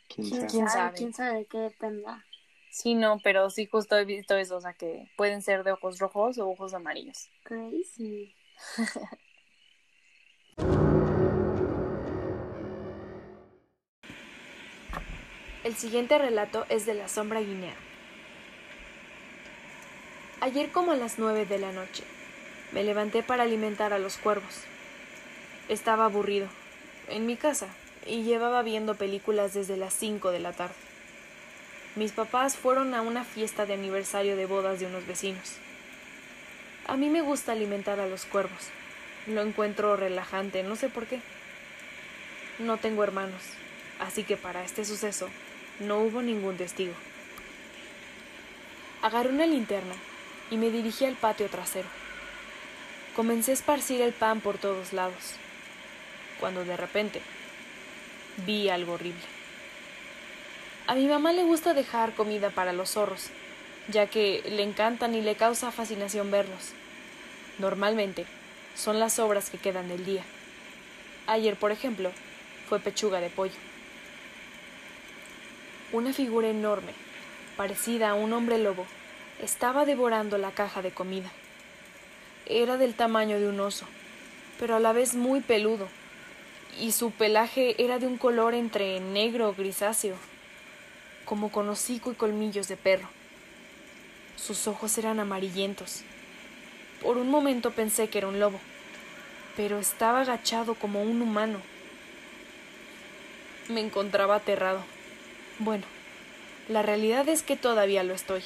[0.08, 0.50] quién ¿Quién sabe.
[0.50, 0.68] ¿Quién sabe?
[0.68, 0.96] sabe?
[0.96, 2.24] ¿Quién sabe de qué dependa?
[2.70, 5.98] Sí, no, pero sí justo he visto eso, o sea que pueden ser de ojos
[5.98, 7.30] rojos o ojos amarillos.
[7.44, 8.34] Crazy.
[15.64, 17.74] El siguiente relato es de la sombra guinea.
[20.40, 22.02] Ayer como a las nueve de la noche,
[22.72, 24.62] me levanté para alimentar a los cuervos.
[25.68, 26.48] Estaba aburrido,
[27.08, 27.68] en mi casa,
[28.04, 30.74] y llevaba viendo películas desde las cinco de la tarde.
[31.94, 35.56] Mis papás fueron a una fiesta de aniversario de bodas de unos vecinos.
[36.86, 38.68] A mí me gusta alimentar a los cuervos.
[39.26, 41.20] Lo encuentro relajante, no sé por qué.
[42.58, 43.42] No tengo hermanos,
[44.00, 45.30] así que para este suceso
[45.80, 46.92] no hubo ningún testigo.
[49.00, 49.94] Agarré una linterna
[50.50, 51.88] y me dirigí al patio trasero.
[53.16, 55.34] Comencé a esparcir el pan por todos lados,
[56.40, 57.22] cuando de repente
[58.46, 59.22] vi algo horrible.
[60.86, 63.30] A mi mamá le gusta dejar comida para los zorros,
[63.88, 66.72] ya que le encantan y le causa fascinación verlos.
[67.58, 68.26] Normalmente
[68.74, 70.24] son las sobras que quedan del día.
[71.26, 72.10] Ayer, por ejemplo,
[72.68, 73.54] fue pechuga de pollo.
[75.92, 76.92] Una figura enorme,
[77.56, 78.86] parecida a un hombre lobo,
[79.42, 81.30] estaba devorando la caja de comida.
[82.46, 83.86] Era del tamaño de un oso,
[84.58, 85.88] pero a la vez muy peludo,
[86.80, 90.16] y su pelaje era de un color entre negro o grisáceo,
[91.24, 93.08] como con hocico y colmillos de perro.
[94.36, 96.02] Sus ojos eran amarillentos.
[97.02, 98.60] Por un momento pensé que era un lobo,
[99.56, 101.60] pero estaba agachado como un humano.
[103.68, 104.84] Me encontraba aterrado.
[105.58, 105.84] Bueno,
[106.68, 108.42] la realidad es que todavía lo estoy.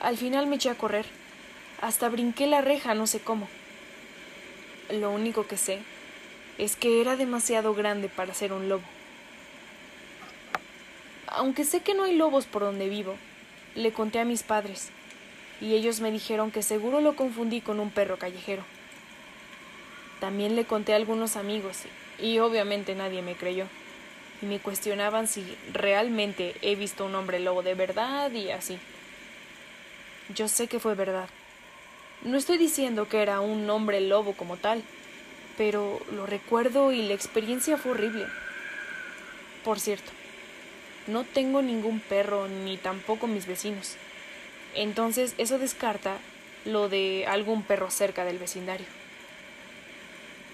[0.00, 1.06] Al final me eché a correr.
[1.80, 3.48] Hasta brinqué la reja, no sé cómo.
[4.90, 5.80] Lo único que sé
[6.56, 8.84] es que era demasiado grande para ser un lobo.
[11.26, 13.16] Aunque sé que no hay lobos por donde vivo,
[13.74, 14.90] le conté a mis padres,
[15.60, 18.64] y ellos me dijeron que seguro lo confundí con un perro callejero.
[20.20, 21.82] También le conté a algunos amigos,
[22.18, 23.66] y obviamente nadie me creyó,
[24.42, 28.78] y me cuestionaban si realmente he visto un hombre lobo de verdad y así.
[30.34, 31.28] Yo sé que fue verdad.
[32.22, 34.82] No estoy diciendo que era un hombre lobo como tal,
[35.56, 38.26] pero lo recuerdo y la experiencia fue horrible.
[39.64, 40.10] Por cierto,
[41.06, 43.96] no tengo ningún perro ni tampoco mis vecinos.
[44.74, 46.18] Entonces eso descarta
[46.64, 48.86] lo de algún perro cerca del vecindario.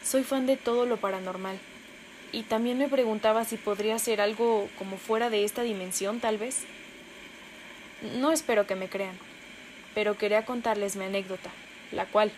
[0.04, 1.58] Soy fan de todo lo paranormal.
[2.30, 6.64] Y también me preguntaba si podría ser algo como fuera de esta dimensión, tal vez.
[8.18, 9.16] No espero que me crean,
[9.94, 11.50] pero quería contarles mi anécdota,
[11.92, 12.32] la cual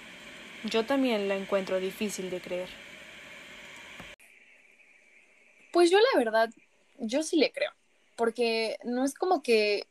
[0.64, 2.68] yo también la encuentro difícil de creer.
[5.72, 6.50] Pues yo la verdad,
[6.98, 7.70] yo sí le creo,
[8.16, 9.86] porque no es como que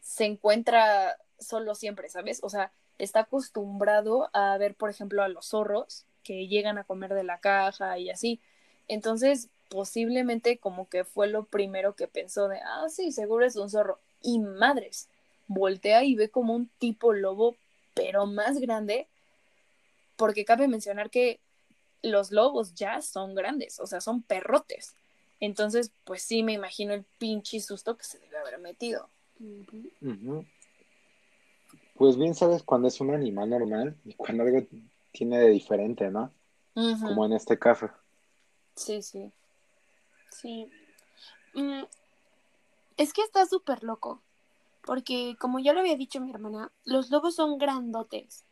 [0.00, 2.40] se encuentra solo siempre, ¿sabes?
[2.42, 7.14] O sea, está acostumbrado a ver, por ejemplo, a los zorros que llegan a comer
[7.14, 8.40] de la caja y así.
[8.88, 13.70] Entonces, posiblemente como que fue lo primero que pensó de, ah, sí, seguro es un
[13.70, 13.98] zorro.
[14.22, 15.08] Y madres,
[15.46, 17.56] voltea y ve como un tipo lobo,
[17.94, 19.08] pero más grande,
[20.16, 21.40] porque cabe mencionar que
[22.02, 24.94] los lobos ya son grandes, o sea, son perrotes.
[25.40, 29.08] Entonces, pues sí, me imagino el pinche susto que se debe haber metido.
[31.96, 34.66] Pues bien sabes cuando es un animal normal y cuando algo
[35.12, 36.32] tiene de diferente, ¿no?
[36.74, 37.90] Como en este caso.
[38.74, 39.30] Sí, sí.
[40.30, 40.68] Sí.
[41.54, 41.84] Mm,
[42.96, 44.20] es que está súper loco.
[44.84, 48.44] Porque, como ya lo había dicho mi hermana, los lobos son grandotes.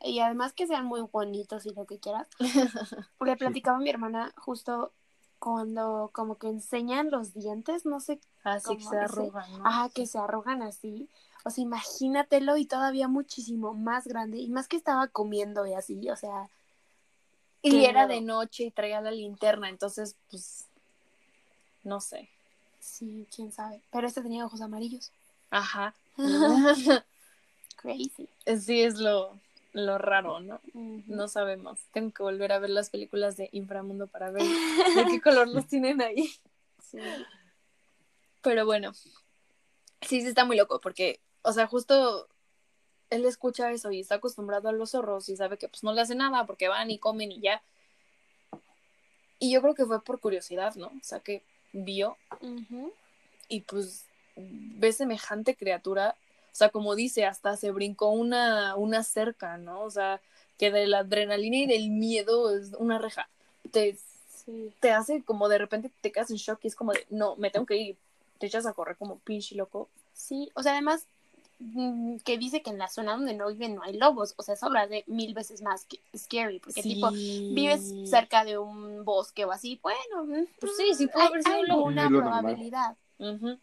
[0.00, 2.28] Y además que sean muy bonitos y lo que quieras.
[3.20, 4.92] Le platicaba a mi hermana justo
[5.38, 8.20] cuando como que enseñan los dientes, no sé.
[8.44, 9.66] Así que se arrugan, ¿no?
[9.66, 11.08] Ajá, que se arrugan así.
[11.44, 14.38] O sea, imagínatelo y todavía muchísimo más grande.
[14.38, 16.48] Y más que estaba comiendo y así, o sea.
[17.60, 20.66] Y era de noche y traía la linterna, entonces, pues,
[21.82, 22.28] no sé.
[22.78, 23.80] Sí, quién sabe.
[23.90, 25.10] Pero este tenía ojos amarillos.
[25.54, 25.94] Ajá.
[27.76, 28.28] Crazy.
[28.60, 29.38] sí es lo,
[29.72, 30.60] lo raro, ¿no?
[30.72, 31.78] No sabemos.
[31.92, 34.42] Tengo que volver a ver las películas de Inframundo para ver
[34.96, 36.28] de qué color los tienen ahí.
[36.90, 36.98] Sí.
[38.42, 38.94] Pero bueno,
[40.00, 42.28] sí, sí está muy loco porque, o sea, justo
[43.10, 46.00] él escucha eso y está acostumbrado a los zorros y sabe que pues no le
[46.00, 47.62] hace nada porque van y comen y ya.
[49.38, 50.88] Y yo creo que fue por curiosidad, ¿no?
[50.88, 52.16] O sea, que vio
[53.48, 54.06] y pues
[54.36, 56.16] ve semejante criatura.
[56.52, 59.82] O sea, como dice, hasta se brincó una, una cerca, ¿no?
[59.82, 60.20] O sea,
[60.58, 63.28] que de la adrenalina y del miedo es una reja.
[63.70, 63.96] Te,
[64.44, 64.74] Sí.
[64.78, 67.50] te hace como de repente te quedas en shock y es como de, no, me
[67.50, 67.96] tengo que ir.
[68.38, 69.88] Te echas a correr como pinche loco.
[70.12, 71.06] Sí, o sea, además
[71.60, 74.52] mm, que dice que en la zona donde no viven no hay lobos, o sea,
[74.54, 79.46] eso habla de mil veces más que scary, porque tipo, vives cerca de un bosque
[79.46, 81.78] o así, bueno, mm, Pues sí, sí hay, haber sido hay un lobo.
[81.88, 82.86] alguna Es lo normal.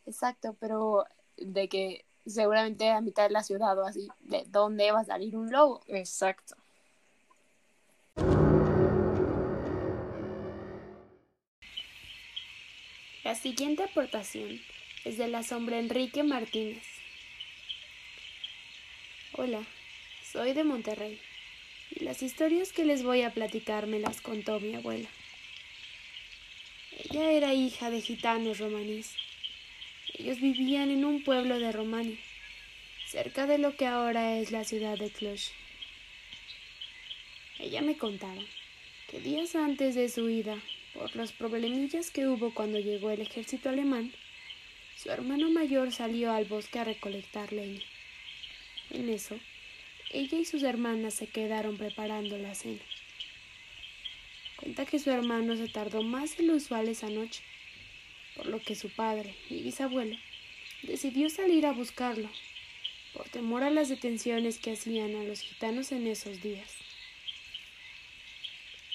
[0.05, 1.05] Exacto, pero
[1.37, 5.35] De que seguramente a mitad de la ciudad o así, ¿de dónde va a salir
[5.35, 5.81] un lobo?
[5.87, 6.55] Exacto.
[13.23, 14.59] La siguiente aportación
[15.05, 16.83] es de la sombra Enrique Martínez.
[19.37, 19.65] Hola,
[20.31, 21.19] soy de Monterrey
[21.91, 25.09] y las historias que les voy a platicar me las contó mi abuela.
[26.97, 29.15] Ella era hija de gitanos romaníes.
[30.21, 32.15] Ellos vivían en un pueblo de Romania,
[33.07, 35.49] cerca de lo que ahora es la ciudad de Cluj.
[37.57, 38.43] Ella me contaba
[39.09, 40.61] que días antes de su ida,
[40.93, 44.13] por los problemillas que hubo cuando llegó el ejército alemán,
[44.95, 47.81] su hermano mayor salió al bosque a recolectar leña.
[48.91, 49.39] En eso,
[50.11, 52.83] ella y sus hermanas se quedaron preparando la cena.
[54.57, 57.41] Cuenta que su hermano se tardó más de lo usual esa noche,
[58.35, 60.17] por lo que su padre, mi bisabuelo,
[60.83, 62.29] decidió salir a buscarlo,
[63.13, 66.75] por temor a las detenciones que hacían a los gitanos en esos días.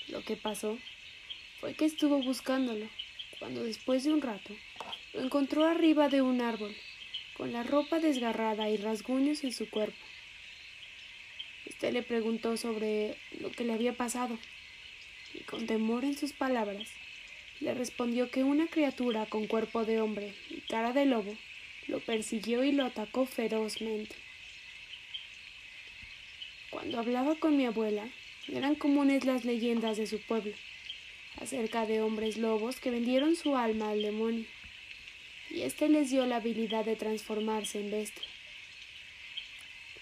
[0.09, 0.79] Lo que pasó
[1.61, 2.89] fue que estuvo buscándolo,
[3.39, 4.55] cuando después de un rato
[5.13, 6.75] lo encontró arriba de un árbol,
[7.37, 9.99] con la ropa desgarrada y rasguños en su cuerpo.
[11.67, 14.39] Este le preguntó sobre lo que le había pasado,
[15.35, 16.89] y con temor en sus palabras,
[17.61, 21.37] le respondió que una criatura con cuerpo de hombre y cara de lobo
[21.89, 24.15] lo persiguió y lo atacó ferozmente.
[26.71, 28.09] Cuando hablaba con mi abuela,
[28.49, 30.55] eran comunes las leyendas de su pueblo,
[31.41, 34.45] acerca de hombres lobos que vendieron su alma al demonio,
[35.51, 38.23] y éste les dio la habilidad de transformarse en bestia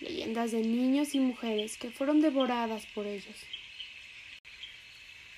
[0.05, 3.37] leyendas de niños y mujeres que fueron devoradas por ellos.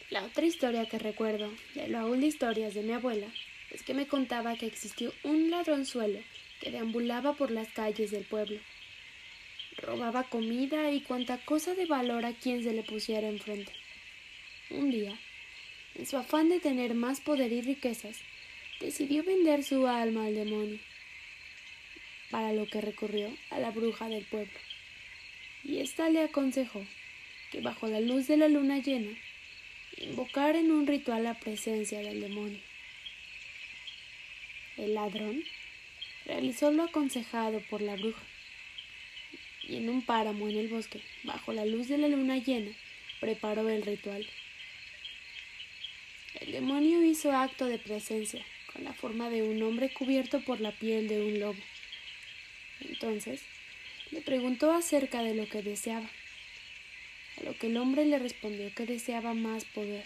[0.09, 3.27] La otra historia que recuerdo de lo aún de historias de mi abuela
[3.73, 6.21] es que me contaba que existió un ladronzuelo
[6.61, 8.61] que deambulaba por las calles del pueblo.
[9.79, 13.73] Robaba comida y cuanta cosa de valor a quien se le pusiera enfrente.
[14.71, 15.19] Un día,
[15.97, 18.21] en su afán de tener más poder y riquezas,
[18.79, 20.79] decidió vender su alma al demonio
[22.31, 24.59] para lo que recurrió a la bruja del pueblo.
[25.65, 26.87] Y ésta le aconsejó
[27.51, 29.17] que bajo la luz de la luna llena
[29.97, 32.61] invocara en un ritual la presencia del demonio.
[34.77, 35.43] El ladrón
[36.27, 38.23] realizó lo aconsejado por la bruja
[39.63, 42.71] y en un páramo en el bosque, bajo la luz de la luna llena,
[43.21, 44.27] preparó el ritual.
[46.41, 50.73] El demonio hizo acto de presencia con la forma de un hombre cubierto por la
[50.73, 51.61] piel de un lobo.
[52.81, 53.43] Entonces
[54.11, 56.09] le preguntó acerca de lo que deseaba,
[57.39, 60.05] a lo que el hombre le respondió que deseaba más poder.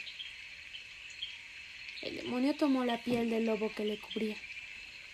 [2.03, 4.37] El demonio tomó la piel del lobo que le cubría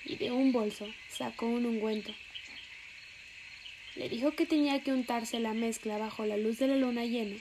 [0.04, 2.14] y de un bolso sacó un ungüento.
[3.96, 7.36] Le dijo que tenía que untarse la mezcla bajo la luz de la luna llena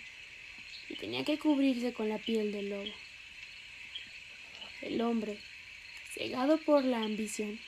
[0.90, 2.94] y tenía que cubrirse con la piel del lobo.
[4.82, 5.38] El hombre,
[6.14, 7.60] cegado por la ambición,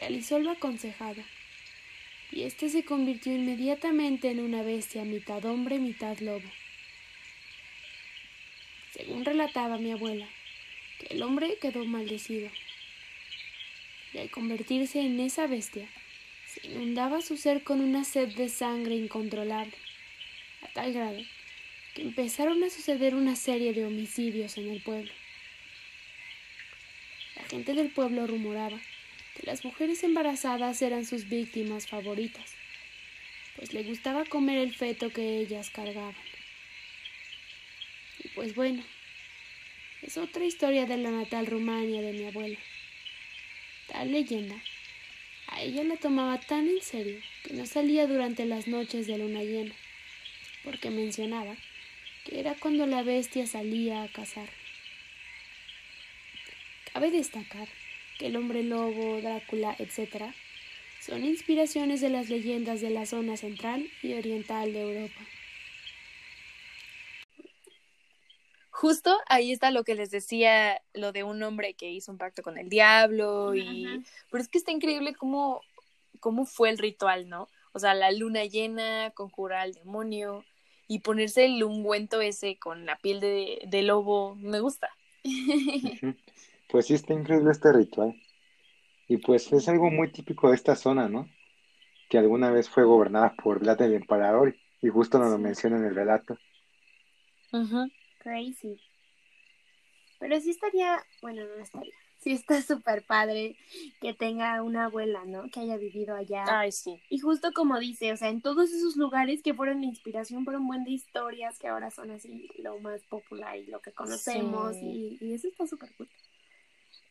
[0.00, 1.22] realizó lo aconsejado
[2.32, 6.48] y éste se convirtió inmediatamente en una bestia mitad hombre, mitad lobo.
[8.92, 10.28] Según relataba mi abuela,
[10.98, 12.50] que el hombre quedó maldecido,
[14.12, 15.88] y al convertirse en esa bestia,
[16.46, 19.74] se inundaba su ser con una sed de sangre incontrolable,
[20.62, 21.20] a tal grado
[21.94, 25.10] que empezaron a suceder una serie de homicidios en el pueblo.
[27.36, 28.78] La gente del pueblo rumoraba
[29.36, 32.54] que las mujeres embarazadas eran sus víctimas favoritas,
[33.56, 36.14] pues le gustaba comer el feto que ellas cargaban.
[38.24, 38.82] Y pues bueno,
[40.02, 42.58] es otra historia de la natal Rumania de mi abuela.
[43.88, 44.56] Tal leyenda
[45.48, 49.42] a ella la tomaba tan en serio que no salía durante las noches de luna
[49.42, 49.74] llena,
[50.64, 51.56] porque mencionaba
[52.24, 54.48] que era cuando la bestia salía a cazar.
[56.92, 57.68] Cabe destacar
[58.18, 60.32] que el hombre lobo, Drácula, etc.,
[61.00, 65.20] son inspiraciones de las leyendas de la zona central y oriental de Europa.
[68.70, 72.42] Justo ahí está lo que les decía, lo de un hombre que hizo un pacto
[72.42, 74.02] con el diablo y...
[74.30, 75.62] Pero es que está increíble cómo,
[76.20, 77.48] cómo fue el ritual, ¿no?
[77.72, 80.44] O sea, la luna llena, conjurar al demonio
[80.88, 84.90] y ponerse el ungüento ese con la piel de, de lobo, me gusta.
[86.76, 88.14] Pues sí, está increíble este ritual.
[89.08, 91.26] Y pues es algo muy típico de esta zona, ¿no?
[92.10, 95.86] Que alguna vez fue gobernada por Vlad el Emperador y justo nos lo menciona en
[95.86, 96.36] el relato.
[98.18, 98.78] Crazy.
[100.20, 101.94] Pero sí estaría, bueno, no estaría.
[102.18, 103.56] sí está súper padre
[104.02, 105.44] que tenga una abuela, ¿no?
[105.50, 106.44] Que haya vivido allá.
[106.46, 107.00] Ay, sí.
[107.08, 110.66] Y justo como dice, o sea, en todos esos lugares que fueron inspiración por un
[110.66, 115.16] buen de historias que ahora son así lo más popular y lo que conocemos Sí.
[115.20, 116.10] y, y eso está súper cool.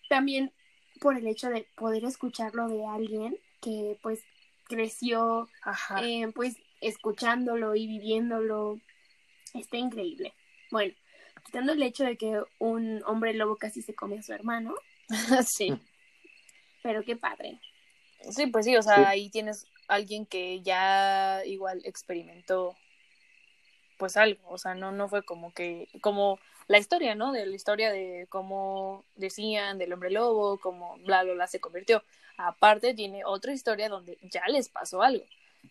[0.09, 0.51] También
[0.99, 4.23] por el hecho de poder escucharlo de alguien que pues
[4.67, 6.01] creció Ajá.
[6.03, 8.79] eh, pues escuchándolo y viviéndolo.
[9.53, 10.33] Está increíble.
[10.71, 10.93] Bueno,
[11.45, 14.75] quitando el hecho de que un hombre lobo casi se come a su hermano,
[15.47, 15.73] sí.
[16.81, 17.59] pero qué padre.
[18.31, 19.03] Sí, pues sí, o sea, Sí.
[19.05, 22.75] ahí tienes alguien que ya igual experimentó
[23.97, 26.37] pues algo, o sea, no, no fue como que, como
[26.67, 27.31] la historia, ¿no?
[27.31, 32.03] De la historia de cómo decían del hombre lobo, cómo bla, bla, bla se convirtió.
[32.37, 35.25] Aparte tiene otra historia donde ya les pasó algo.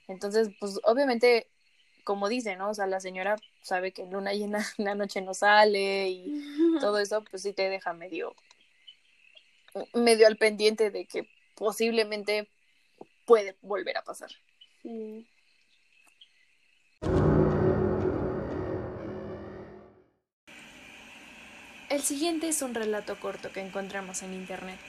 [0.08, 1.48] Entonces, pues obviamente,
[2.04, 2.70] como dice, ¿no?
[2.70, 6.42] O sea, la señora sabe que en luna llena la noche no sale y
[6.80, 8.34] todo eso, pues sí te deja medio,
[9.94, 12.48] medio al pendiente de que posiblemente
[13.24, 14.30] puede volver a pasar.
[14.82, 15.26] Sí.
[21.94, 24.80] El siguiente es un relato corto que encontramos en internet.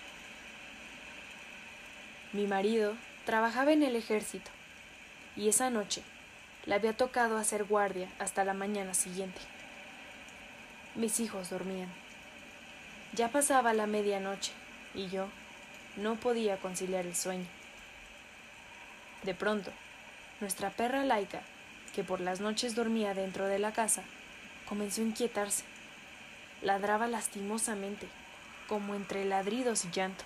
[2.33, 2.95] Mi marido
[3.27, 4.49] trabajaba en el ejército
[5.35, 6.01] y esa noche
[6.65, 9.39] le había tocado hacer guardia hasta la mañana siguiente.
[10.95, 11.93] Mis hijos dormían.
[13.13, 14.53] Ya pasaba la medianoche
[14.95, 15.27] y yo
[15.97, 17.45] no podía conciliar el sueño.
[19.21, 19.69] De pronto,
[20.41, 21.43] nuestra perra laica,
[21.93, 24.01] que por las noches dormía dentro de la casa,
[24.67, 25.74] comenzó a inquietarse.
[26.65, 28.07] Ladraba lastimosamente,
[28.67, 30.23] como entre ladridos y llanto.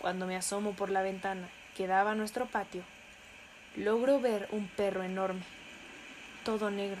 [0.00, 2.82] Cuando me asomo por la ventana que daba a nuestro patio,
[3.76, 5.44] logro ver un perro enorme,
[6.44, 7.00] todo negro,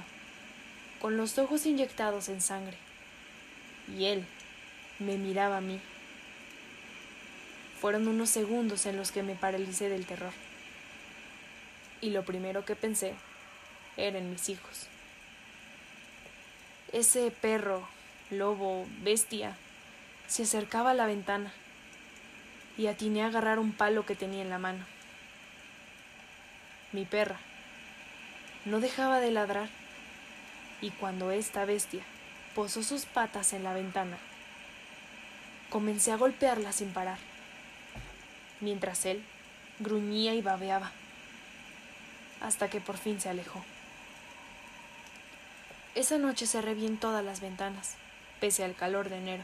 [1.00, 2.76] con los ojos inyectados en sangre.
[3.98, 4.24] Y él
[5.00, 5.80] me miraba a mí.
[7.80, 10.32] Fueron unos segundos en los que me paralicé del terror.
[12.00, 13.14] Y lo primero que pensé
[13.96, 14.86] eran mis hijos.
[16.92, 17.86] Ese perro,
[18.30, 19.56] lobo, bestia,
[20.28, 21.52] se acercaba a la ventana
[22.78, 24.84] y atiné a agarrar un palo que tenía en la mano.
[26.92, 27.38] Mi perra
[28.64, 29.68] no dejaba de ladrar
[30.80, 32.02] y cuando esta bestia
[32.54, 34.18] posó sus patas en la ventana,
[35.70, 37.18] comencé a golpearla sin parar,
[38.60, 39.24] mientras él
[39.78, 40.92] gruñía y babeaba,
[42.40, 43.62] hasta que por fin se alejó.
[45.96, 47.94] Esa noche cerré bien todas las ventanas,
[48.38, 49.42] pese al calor de enero,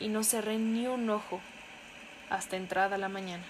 [0.00, 1.40] y no cerré ni un ojo
[2.28, 3.44] hasta entrada la mañana.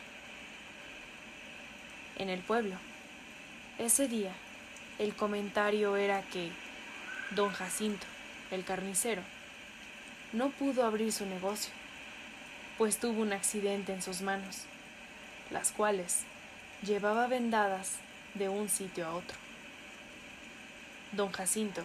[2.16, 2.76] En el pueblo,
[3.78, 4.32] ese día,
[4.99, 6.51] el comentario era que
[7.30, 8.07] don Jacinto,
[8.51, 9.22] el carnicero,
[10.34, 11.72] no pudo abrir su negocio,
[12.76, 14.64] pues tuvo un accidente en sus manos,
[15.51, 16.24] las cuales
[16.82, 17.95] llevaba vendadas
[18.34, 19.48] de un sitio a otro.
[21.13, 21.83] Don Jacinto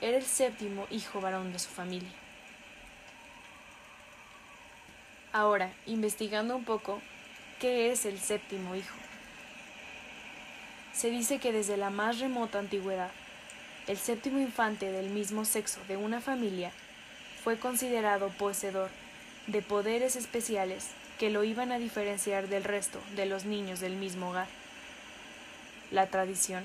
[0.00, 2.10] era el séptimo hijo varón de su familia.
[5.32, 7.00] Ahora, investigando un poco,
[7.60, 8.96] ¿qué es el séptimo hijo?
[10.92, 13.10] Se dice que desde la más remota antigüedad,
[13.86, 16.70] el séptimo infante del mismo sexo de una familia
[17.44, 18.90] fue considerado poseedor
[19.46, 24.30] de poderes especiales que lo iban a diferenciar del resto de los niños del mismo
[24.30, 24.48] hogar.
[25.90, 26.64] La tradición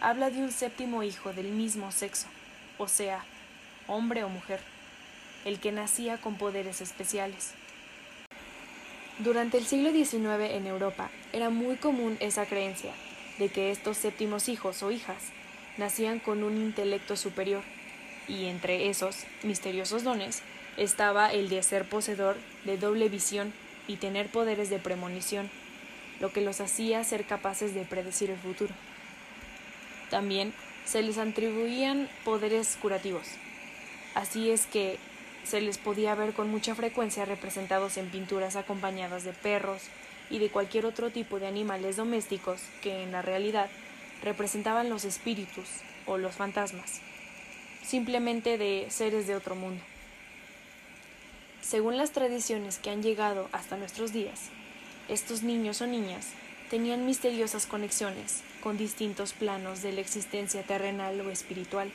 [0.00, 2.26] habla de un séptimo hijo del mismo sexo,
[2.78, 3.24] o sea,
[3.86, 4.60] hombre o mujer,
[5.44, 7.52] el que nacía con poderes especiales.
[9.18, 12.92] Durante el siglo XIX en Europa era muy común esa creencia
[13.38, 15.24] de que estos séptimos hijos o hijas
[15.76, 17.62] nacían con un intelecto superior,
[18.28, 20.42] y entre esos misteriosos dones
[20.76, 23.52] estaba el de ser poseedor de doble visión
[23.88, 25.50] y tener poderes de premonición,
[26.20, 28.72] lo que los hacía ser capaces de predecir el futuro.
[30.10, 30.52] También
[30.84, 33.26] se les atribuían poderes curativos.
[34.14, 34.98] Así es que
[35.44, 39.82] se les podía ver con mucha frecuencia representados en pinturas acompañadas de perros
[40.28, 43.70] y de cualquier otro tipo de animales domésticos que en la realidad
[44.22, 45.68] representaban los espíritus
[46.06, 47.00] o los fantasmas,
[47.82, 49.82] simplemente de seres de otro mundo.
[51.62, 54.50] Según las tradiciones que han llegado hasta nuestros días,
[55.08, 56.28] estos niños o niñas
[56.68, 61.90] tenían misteriosas conexiones con distintos planos de la existencia terrenal o espiritual.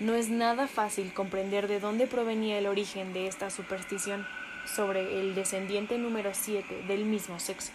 [0.00, 4.26] No es nada fácil comprender de dónde provenía el origen de esta superstición
[4.66, 7.72] sobre el descendiente número 7 del mismo sexo.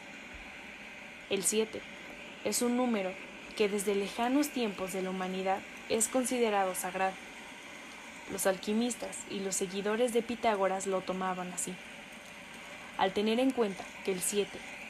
[1.30, 1.82] El 7
[2.43, 3.12] es un número
[3.55, 7.14] que desde lejanos tiempos de la humanidad es considerado sagrado.
[8.32, 11.74] Los alquimistas y los seguidores de Pitágoras lo tomaban así.
[12.97, 14.49] Al tener en cuenta que el 7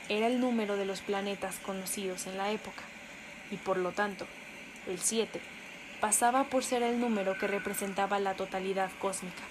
[0.09, 2.83] era el número de los planetas conocidos en la época,
[3.51, 4.25] y por lo tanto,
[4.87, 5.39] el 7
[6.01, 9.43] pasaba por ser el número que representaba la totalidad cósmica.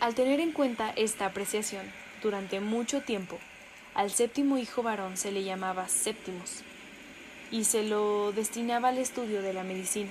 [0.00, 1.86] Al tener en cuenta esta apreciación,
[2.22, 3.38] durante mucho tiempo,
[3.94, 6.62] al séptimo hijo varón se le llamaba séptimos,
[7.50, 10.10] y se lo destinaba al estudio de la medicina.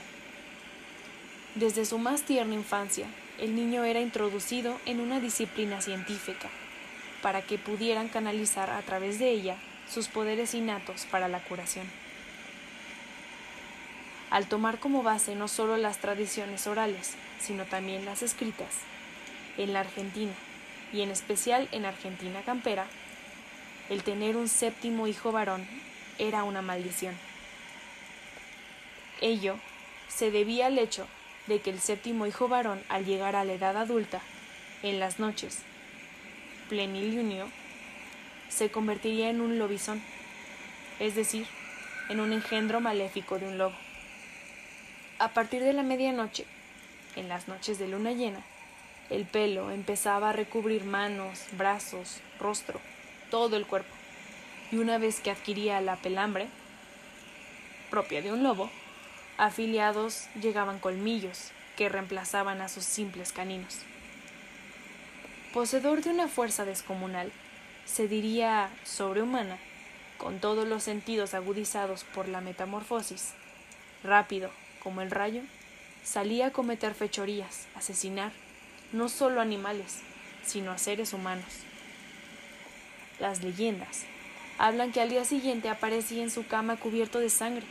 [1.55, 3.07] Desde su más tierna infancia,
[3.39, 6.49] el niño era introducido en una disciplina científica,
[7.21, 9.57] para que pudieran canalizar a través de ella
[9.91, 11.85] sus poderes innatos para la curación.
[14.29, 18.75] Al tomar como base no solo las tradiciones orales, sino también las escritas,
[19.57, 20.31] en la Argentina,
[20.93, 22.87] y en especial en Argentina campera,
[23.89, 25.67] el tener un séptimo hijo varón
[26.17, 27.15] era una maldición.
[29.19, 29.57] Ello
[30.07, 31.07] se debía al hecho
[31.47, 34.21] de que el séptimo hijo varón, al llegar a la edad adulta,
[34.83, 35.59] en las noches,
[36.71, 37.49] plenilunio,
[38.47, 40.01] se convertiría en un lobizón,
[40.99, 41.45] es decir,
[42.07, 43.75] en un engendro maléfico de un lobo.
[45.19, 46.45] A partir de la medianoche,
[47.17, 48.41] en las noches de luna llena,
[49.09, 52.79] el pelo empezaba a recubrir manos, brazos, rostro,
[53.29, 53.93] todo el cuerpo,
[54.71, 56.47] y una vez que adquiría la pelambre,
[57.89, 58.69] propia de un lobo,
[59.37, 63.79] afiliados llegaban colmillos que reemplazaban a sus simples caninos.
[65.53, 67.29] Poseedor de una fuerza descomunal,
[67.85, 69.57] se diría sobrehumana,
[70.17, 73.33] con todos los sentidos agudizados por la metamorfosis,
[74.01, 74.49] rápido
[74.81, 75.41] como el rayo,
[76.05, 78.31] salía a cometer fechorías, asesinar,
[78.93, 79.99] no solo animales,
[80.41, 81.51] sino a seres humanos.
[83.19, 84.05] Las leyendas
[84.57, 87.65] hablan que al día siguiente aparecía en su cama cubierto de sangre.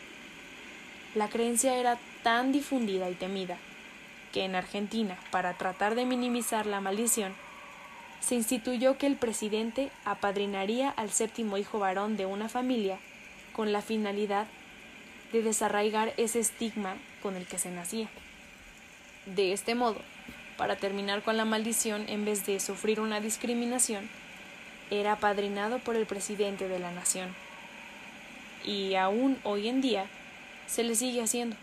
[1.14, 3.57] La creencia era tan difundida y temida
[4.35, 7.35] que en Argentina, para tratar de minimizar la maldición,
[8.21, 12.99] se instituyó que el presidente apadrinaría al séptimo hijo varón de una familia
[13.53, 14.47] con la finalidad
[15.33, 18.09] de desarraigar ese estigma con el que se nacía.
[19.27, 20.01] De este modo,
[20.57, 24.09] para terminar con la maldición, en vez de sufrir una discriminación,
[24.91, 27.35] era apadrinado por el presidente de la nación.
[28.64, 30.07] Y aún hoy en día
[30.66, 31.57] se le sigue haciendo.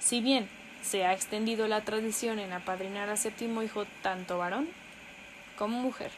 [0.00, 0.48] Si bien
[0.82, 4.68] se ha extendido la tradición en apadrinar al séptimo hijo tanto varón
[5.56, 6.10] como mujer.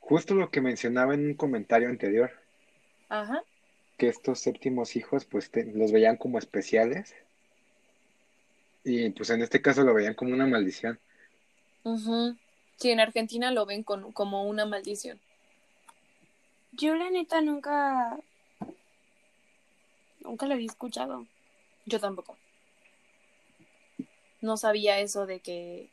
[0.00, 2.30] Justo lo que mencionaba en un comentario anterior,
[3.08, 3.42] Ajá.
[3.96, 7.14] que estos séptimos hijos pues te- los veían como especiales
[8.84, 10.98] y pues en este caso lo veían como una maldición.
[11.84, 12.36] Ujú.
[12.76, 15.20] Sí, en Argentina lo ven con, como una maldición.
[16.72, 18.18] Yo la neta nunca,
[20.24, 21.26] nunca lo había escuchado.
[21.86, 22.36] Yo tampoco.
[24.42, 25.88] No sabía eso de que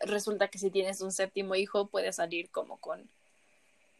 [0.00, 3.08] resulta que si tienes un séptimo hijo puedes salir como con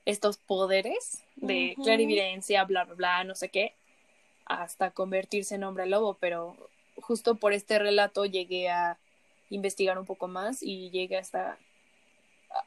[0.07, 3.75] estos poderes de clarividencia, bla, bla, bla, no sé qué,
[4.47, 6.57] hasta convertirse en hombre lobo, pero
[7.01, 8.97] justo por este relato llegué a
[9.51, 11.59] investigar un poco más y llegué hasta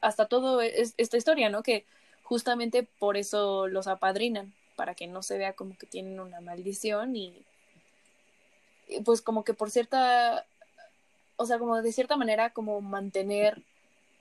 [0.00, 1.62] hasta todo es- esta historia, ¿no?
[1.64, 1.84] Que
[2.22, 7.16] justamente por eso los apadrinan, para que no se vea como que tienen una maldición
[7.16, 7.34] y
[9.04, 10.44] pues como que por cierta,
[11.42, 13.62] o sea, como de cierta manera como mantener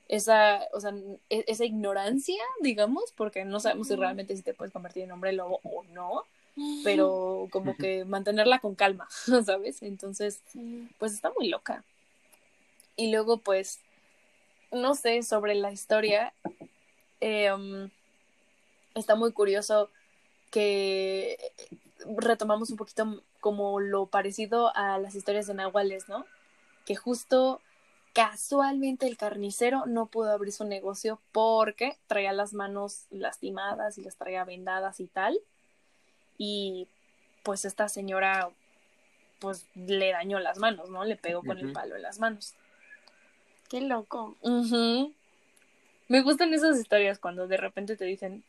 [0.07, 0.93] esa, o sea,
[1.29, 5.31] e- esa ignorancia, digamos, porque no sabemos si realmente si te puedes convertir en hombre
[5.31, 6.23] lobo o no,
[6.83, 9.07] pero como que mantenerla con calma,
[9.45, 9.81] ¿sabes?
[9.83, 10.41] Entonces,
[10.97, 11.83] pues está muy loca.
[12.97, 13.79] Y luego, pues,
[14.71, 16.33] no sé, sobre la historia,
[17.21, 17.89] eh, um,
[18.95, 19.89] está muy curioso
[20.49, 21.37] que
[22.19, 26.25] retomamos un poquito como lo parecido a las historias de Nahuales, ¿no?
[26.91, 27.61] Que justo
[28.11, 34.17] casualmente el carnicero no pudo abrir su negocio porque traía las manos lastimadas y las
[34.17, 35.39] traía vendadas y tal.
[36.37, 36.89] Y
[37.43, 38.49] pues esta señora
[39.39, 41.05] pues le dañó las manos, ¿no?
[41.05, 42.55] Le pegó con el palo en las manos.
[43.69, 44.35] Qué loco.
[46.09, 48.43] Me gustan esas historias cuando de repente te dicen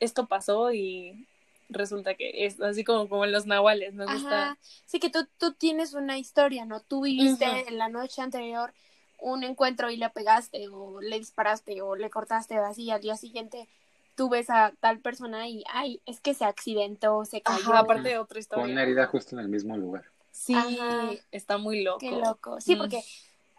[0.00, 1.26] esto pasó y
[1.68, 4.42] resulta que es así como, como en los nahuales, me gusta.
[4.52, 4.58] Ajá.
[4.86, 6.80] Sí que tú, tú tienes una historia, ¿no?
[6.80, 8.72] Tú viviste en la noche anterior
[9.18, 13.68] un encuentro y le pegaste o le disparaste o le cortaste así al día siguiente
[14.14, 17.58] tú ves a tal persona y ay, es que se accidentó, se cayó.
[17.70, 18.64] Ajá, aparte de otra Con historia.
[18.72, 20.04] una herida justo en el mismo lugar.
[20.30, 21.10] Sí, Ajá.
[21.32, 21.98] está muy loco.
[21.98, 22.58] Qué loco.
[22.60, 22.78] Sí, Mm.
[22.78, 23.02] porque,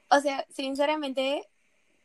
[0.09, 1.47] o sea, sinceramente,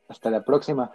[0.08, 0.92] Hasta la próxima.